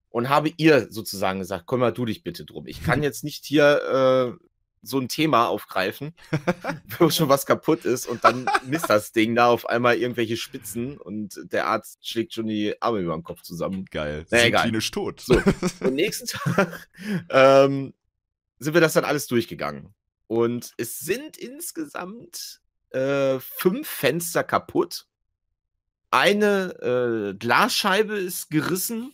[0.09, 2.65] und habe ihr sozusagen gesagt, kümmere du dich bitte drum.
[2.65, 4.43] Ich kann jetzt nicht hier äh,
[4.81, 6.15] so ein Thema aufgreifen,
[6.97, 10.97] wo schon was kaputt ist und dann misst das Ding da auf einmal irgendwelche Spitzen
[10.97, 13.85] und der Arzt schlägt schon die Arme über den Kopf zusammen.
[13.91, 14.25] Geil.
[14.31, 14.63] Na, sind egal.
[14.63, 15.19] klinisch tot.
[15.19, 15.39] So.
[15.81, 16.89] Und nächsten Tag
[17.29, 17.93] ähm,
[18.59, 19.93] sind wir das dann alles durchgegangen.
[20.27, 25.05] Und es sind insgesamt äh, fünf Fenster kaputt.
[26.11, 29.13] Eine äh, Glasscheibe ist gerissen.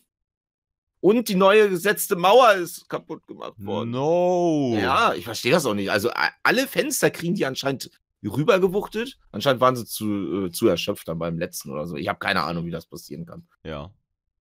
[1.01, 3.91] Und die neue gesetzte Mauer ist kaputt gemacht worden.
[3.91, 4.77] No.
[4.79, 5.91] Ja, ich verstehe das auch nicht.
[5.91, 6.09] Also
[6.43, 7.91] alle Fenster kriegen die anscheinend
[8.23, 9.19] rübergewuchtet.
[9.31, 11.97] Anscheinend waren sie zu, äh, zu erschöpft dann beim letzten oder so.
[11.97, 13.45] Ich habe keine Ahnung, wie das passieren kann.
[13.63, 13.93] Ja.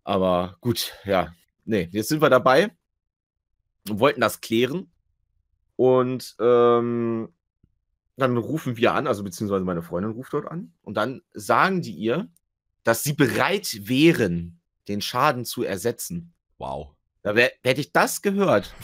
[0.04, 1.34] Aber gut, ja.
[1.64, 2.70] Nee, jetzt sind wir dabei
[3.88, 4.91] und wollten das klären.
[5.76, 7.28] Und ähm,
[8.16, 10.72] dann rufen wir an, also beziehungsweise meine Freundin ruft dort an.
[10.82, 12.28] Und dann sagen die ihr,
[12.84, 16.34] dass sie bereit wären, den Schaden zu ersetzen.
[16.58, 16.90] Wow.
[17.22, 18.74] Da wär, hätte ich das gehört.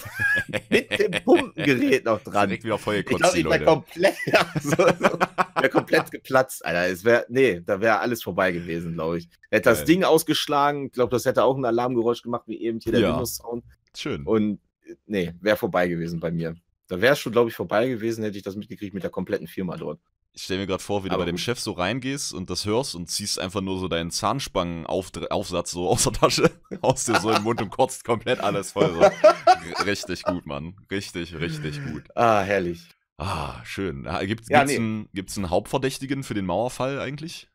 [0.70, 2.49] Mit dem Pumpengerät noch dran.
[2.49, 5.18] Direkt wieder voll Ich gekotzt, glaube, die ich wäre komplett, ja, so, so,
[5.57, 6.86] wär komplett geplatzt, Alter.
[6.86, 9.28] Es wäre, nee, da wäre alles vorbei gewesen, glaube ich.
[9.51, 9.84] Hätte das.
[9.84, 10.86] Ding ausgeschlagen.
[10.86, 13.11] Ich glaube, das hätte auch ein Alarmgeräusch gemacht, wie eben hier der Ja.
[13.11, 13.64] Windows-Sound.
[13.97, 14.24] Schön.
[14.24, 16.55] Und äh, nee, wäre vorbei gewesen bei mir.
[16.89, 19.47] Da wäre es schon, glaube ich, vorbei gewesen, hätte ich das mitgekriegt mit der kompletten
[19.47, 20.01] Firma dort.
[20.32, 21.39] Ich stell mir gerade vor, wie du Aber bei dem.
[21.39, 26.05] Chef so reingehst und das hörst und ziehst einfach nur so deinen Zahnspangenaufsatz so aus
[26.05, 26.51] der Tasche,
[26.82, 28.93] haust dir so den Mund und kotzt komplett alles voll.
[28.95, 29.01] So.
[29.84, 30.76] Richtig gut, Mann.
[30.91, 32.05] Richtig, richtig gut.
[32.14, 32.89] Ah, herrlich.
[33.16, 34.07] Ah, schön.
[34.07, 34.76] Ah, Gibt es Ja, nee.
[34.76, 37.49] einen, gibt's einen Hauptverdächtigen für den Mauerfall eigentlich?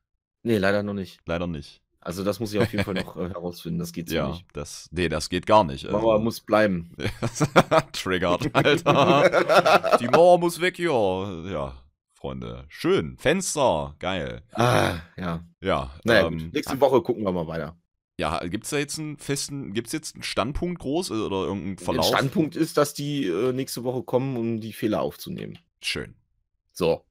[0.44, 1.20] Nee, leider noch nicht.
[1.26, 1.82] Leider nicht.
[2.06, 3.80] Also, das muss ich auf jeden Fall noch äh, herausfinden.
[3.80, 4.46] Das geht so Ja, nicht.
[4.54, 5.86] das, nee, das geht gar nicht.
[5.86, 6.96] Die Mauer muss bleiben.
[7.94, 9.98] Triggert, Alter.
[10.00, 11.42] Die Mauer muss weg, ja.
[11.50, 11.74] Ja,
[12.14, 12.66] Freunde.
[12.70, 13.18] Schön.
[13.18, 14.42] Fenster, geil.
[14.54, 15.44] ah, ja.
[15.62, 17.78] Ja, Naja, ähm, nächste Woche gucken wir mal weiter.
[18.18, 21.86] ja, gibt's da jetzt einen festen, gibt's jetzt einen Standpunkt groß äh, oder irgendeinen Der
[21.86, 22.08] Verlauf?
[22.08, 25.58] Standpunkt ist, dass die äh, nächste Woche kommen, um die Fehler aufzunehmen.
[25.82, 26.16] Schön.
[26.74, 27.04] So,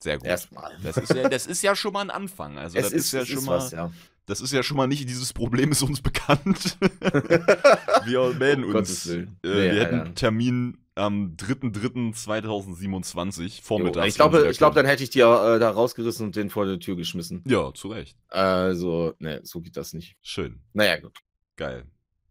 [0.00, 0.26] Sehr gut.
[0.26, 0.76] erstmal.
[0.82, 2.58] Das ist, ja, das ist ja schon mal ein Anfang.
[2.58, 3.90] Also Es das ist, ist, ja es schon ist mal, was, ja.
[4.26, 6.78] Das ist ja schon mal nicht, dieses Problem ist uns bekannt.
[8.04, 9.06] wir melden Um uns.
[9.06, 9.80] Äh, Nee, wir Alter.
[9.80, 14.06] hätten einen Termin am 3.3.2027 Jo, vormittags.
[14.08, 16.66] ich glaube, ich glaube, da dann hätte ich die äh, da rausgerissen und den vor
[16.66, 17.42] der Tür geschmissen.
[17.46, 18.16] Ja, zu Recht.
[18.28, 20.16] Also, ne, so geht das nicht.
[20.22, 20.60] Schön.
[20.72, 21.18] Naja, gut.
[21.56, 21.84] Geil.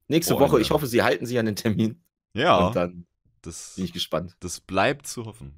[0.08, 0.52] Nächste Freunde.
[0.54, 2.02] Woche, ich hoffe, Sie halten sich an den Termin.
[2.34, 3.06] Ja, Und dann
[3.42, 4.36] das, bin ich gespannt.
[4.40, 5.56] das bleibt zu hoffen,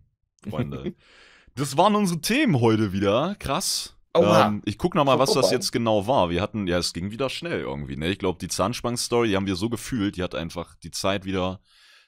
[0.50, 0.94] Freunde.
[1.56, 3.36] das waren unsere Themen heute wieder.
[3.40, 3.95] Krass.
[4.16, 6.30] Ähm, ich guck noch mal, Schon was das jetzt genau war.
[6.30, 8.10] Wir hatten, ja, es ging wieder schnell irgendwie, ne?
[8.10, 11.60] Ich glaube, die Zahnspangen-Story, die haben wir so gefühlt, die hat einfach die Zeit wieder,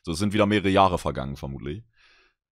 [0.03, 1.83] so es sind wieder mehrere Jahre vergangen, vermutlich.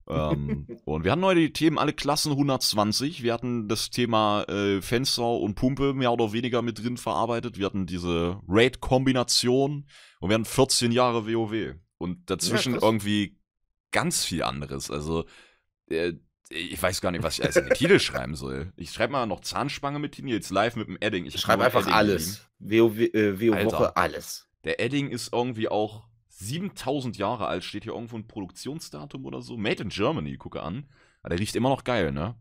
[0.09, 3.23] ähm, und wir hatten heute die Themen alle Klassen 120.
[3.23, 7.59] Wir hatten das Thema äh, Fenster und Pumpe mehr oder weniger mit drin verarbeitet.
[7.59, 9.87] Wir hatten diese Raid-Kombination
[10.21, 11.77] und wir hatten 14 Jahre WoW.
[11.99, 13.39] Und dazwischen Ja, irgendwie
[13.93, 14.91] ganz viel anderes.
[14.91, 15.25] Also,
[15.89, 16.15] äh,
[16.53, 18.73] ich weiß gar nicht, was ich als in den Titel schreiben soll.
[18.77, 21.27] Ich schreibe mal noch Zahnspange mit hin, jetzt live mit dem Edding.
[21.27, 22.47] Ich hab Schreib nur einfach Edding alles.
[22.59, 24.49] WoW, äh, WoW alles.
[24.65, 29.57] Der Edding ist irgendwie auch 7000 Jahre alt, steht hier irgendwo ein Produktionsdatum oder so.
[29.57, 30.87] Made in Germany, gucke an.
[31.23, 32.35] Aber der riecht immer noch geil, ne?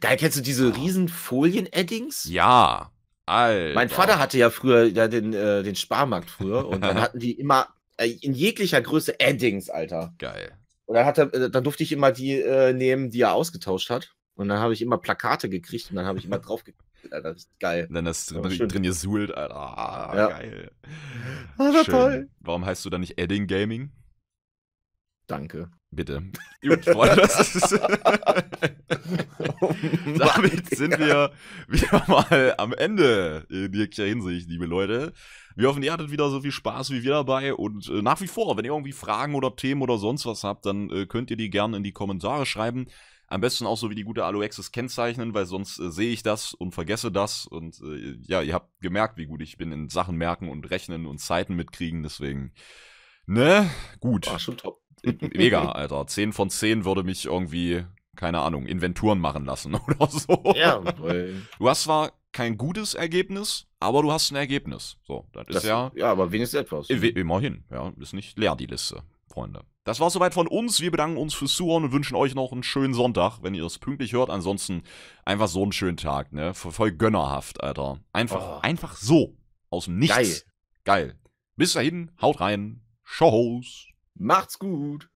[0.00, 0.74] Geil, kennst du diese Ja.
[0.74, 2.24] riesen Folien-Eddings?
[2.28, 2.90] Ja,
[3.24, 3.74] Alter.
[3.74, 7.32] Mein Vater hatte ja früher ja, den, äh, den Sparmarkt früher und dann hatten die
[7.32, 10.14] immer äh, in jeglicher Größe Eddings, Alter.
[10.18, 10.56] Geil.
[10.86, 13.90] Und dann, hat er, äh, dann durfte ich immer die äh, nehmen, die er ausgetauscht
[13.90, 14.14] hat.
[14.34, 16.82] Und dann habe ich immer Plakate gekriegt und dann habe ich immer drauf gekriegt.
[17.12, 17.86] Alter, das ist geil.
[17.88, 19.54] Und dann ist Ja, drin, drin gesuhlt, Alter.
[19.56, 20.28] Ah, Ja.
[20.28, 20.70] geil.
[21.58, 21.94] Ah, war Schön.
[21.94, 22.28] toll.
[22.40, 23.92] Warum heißt du da nicht Edding Gaming?
[25.26, 25.70] Danke.
[25.90, 26.22] Bitte.
[26.62, 27.80] Gut, Freunde, das ist.
[30.18, 31.32] Damit sind wir
[31.68, 35.12] wieder mal am Ende in jeglicher Hinsicht, liebe Leute.
[35.56, 38.28] Wir hoffen, ihr hattet wieder so viel Spaß wie wir dabei und äh, nach wie
[38.28, 41.36] vor, wenn ihr irgendwie Fragen oder Themen oder sonst was habt, dann äh, könnt ihr
[41.36, 42.86] die gerne in die Kommentare schreiben.
[43.28, 46.54] Am besten auch so wie die gute Aloexis kennzeichnen, weil sonst äh, sehe ich das
[46.54, 50.16] und vergesse das und äh, ja, ihr habt gemerkt, wie gut ich bin in Sachen
[50.16, 52.52] merken und rechnen und Zeiten mitkriegen, deswegen
[53.26, 53.68] Ne?
[54.00, 54.30] Gut.
[54.30, 54.80] War schon top.
[55.02, 56.06] Mega, Alter.
[56.06, 57.84] 10 von 10 würde mich irgendwie,
[58.16, 60.54] keine Ahnung, Inventuren machen lassen oder so.
[60.56, 64.98] Ja, weil Du hast zwar kein gutes Ergebnis, aber du hast ein Ergebnis.
[65.06, 66.90] So, das, das, ist ja ja, aber wenigstens etwas.
[66.90, 67.64] immerhin.
[67.70, 69.64] Ja, ist nicht leer die Liste, Freunde.
[69.84, 70.80] Das war soweit von uns.
[70.82, 73.78] Wir bedanken uns fürs Zuhören und wünschen euch noch einen schönen Sonntag, wenn ihr es
[73.78, 74.28] pünktlich hört.
[74.28, 74.82] Ansonsten
[75.24, 76.52] einfach so einen schönen Tag, ne?
[76.52, 78.00] Voll voll gönnerhaft, Alter.
[78.12, 78.60] Einfach, Oh.
[78.60, 79.34] einfach so.
[79.70, 80.14] Aus dem Nichts.
[80.16, 80.42] Geil.
[80.84, 81.18] Geil.
[81.56, 82.82] Bis dahin, haut rein.
[83.02, 83.86] Shows.
[84.14, 85.08] Macht's gut.